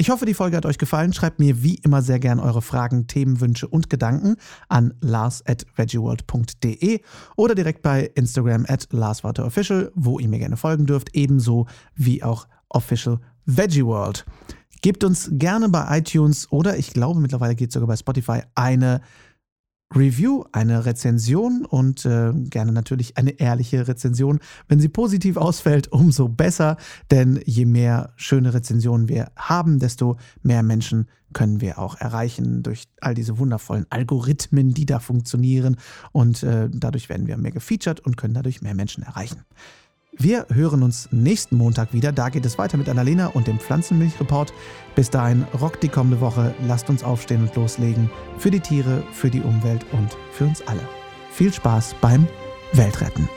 Ich 0.00 0.10
hoffe, 0.10 0.26
die 0.26 0.34
Folge 0.34 0.56
hat 0.56 0.64
euch 0.64 0.78
gefallen. 0.78 1.12
Schreibt 1.12 1.40
mir 1.40 1.64
wie 1.64 1.74
immer 1.74 2.02
sehr 2.02 2.20
gern 2.20 2.38
eure 2.38 2.62
Fragen, 2.62 3.08
Themenwünsche 3.08 3.66
und 3.66 3.90
Gedanken 3.90 4.36
an 4.68 4.94
lars 5.00 5.44
at 5.44 5.66
veggieworld.de 5.74 7.00
oder 7.34 7.56
direkt 7.56 7.82
bei 7.82 8.08
Instagram 8.14 8.64
at 8.68 8.86
larswaterofficial, 8.92 9.90
wo 9.96 10.20
ihr 10.20 10.28
mir 10.28 10.38
gerne 10.38 10.56
folgen 10.56 10.86
dürft, 10.86 11.16
ebenso 11.16 11.66
wie 11.96 12.22
auch 12.22 12.46
Official 12.68 13.18
Veggieworld. 13.44 14.24
Gebt 14.82 15.02
uns 15.02 15.30
gerne 15.32 15.68
bei 15.68 15.98
iTunes 15.98 16.46
oder 16.52 16.76
ich 16.76 16.92
glaube 16.92 17.18
mittlerweile 17.18 17.56
geht 17.56 17.70
es 17.70 17.74
sogar 17.74 17.88
bei 17.88 17.96
Spotify 17.96 18.42
eine 18.54 19.00
Review, 19.94 20.44
eine 20.52 20.84
Rezension 20.84 21.64
und 21.64 22.04
äh, 22.04 22.32
gerne 22.34 22.72
natürlich 22.72 23.16
eine 23.16 23.30
ehrliche 23.40 23.88
Rezension. 23.88 24.40
Wenn 24.68 24.80
sie 24.80 24.88
positiv 24.88 25.36
ausfällt, 25.36 25.90
umso 25.90 26.28
besser, 26.28 26.76
denn 27.10 27.40
je 27.46 27.64
mehr 27.64 28.12
schöne 28.16 28.52
Rezensionen 28.52 29.08
wir 29.08 29.30
haben, 29.36 29.78
desto 29.78 30.18
mehr 30.42 30.62
Menschen 30.62 31.08
können 31.32 31.60
wir 31.60 31.78
auch 31.78 31.96
erreichen 31.96 32.62
durch 32.62 32.84
all 33.00 33.14
diese 33.14 33.38
wundervollen 33.38 33.86
Algorithmen, 33.90 34.72
die 34.72 34.86
da 34.86 34.98
funktionieren 34.98 35.76
und 36.12 36.42
äh, 36.42 36.68
dadurch 36.70 37.08
werden 37.08 37.26
wir 37.26 37.36
mehr 37.36 37.52
gefeatured 37.52 38.00
und 38.00 38.16
können 38.16 38.34
dadurch 38.34 38.62
mehr 38.62 38.74
Menschen 38.74 39.02
erreichen. 39.02 39.44
Wir 40.12 40.46
hören 40.52 40.82
uns 40.82 41.08
nächsten 41.12 41.56
Montag 41.56 41.92
wieder. 41.92 42.12
Da 42.12 42.28
geht 42.28 42.46
es 42.46 42.58
weiter 42.58 42.76
mit 42.76 42.88
Annalena 42.88 43.28
und 43.28 43.46
dem 43.46 43.58
Pflanzenmilchreport. 43.58 44.52
Bis 44.94 45.10
dahin, 45.10 45.44
rockt 45.60 45.82
die 45.82 45.88
kommende 45.88 46.20
Woche. 46.20 46.54
Lasst 46.66 46.88
uns 46.88 47.04
aufstehen 47.04 47.42
und 47.42 47.54
loslegen. 47.54 48.10
Für 48.38 48.50
die 48.50 48.60
Tiere, 48.60 49.02
für 49.12 49.30
die 49.30 49.42
Umwelt 49.42 49.84
und 49.92 50.16
für 50.32 50.44
uns 50.44 50.66
alle. 50.66 50.86
Viel 51.30 51.52
Spaß 51.52 51.94
beim 52.00 52.26
Weltretten. 52.72 53.28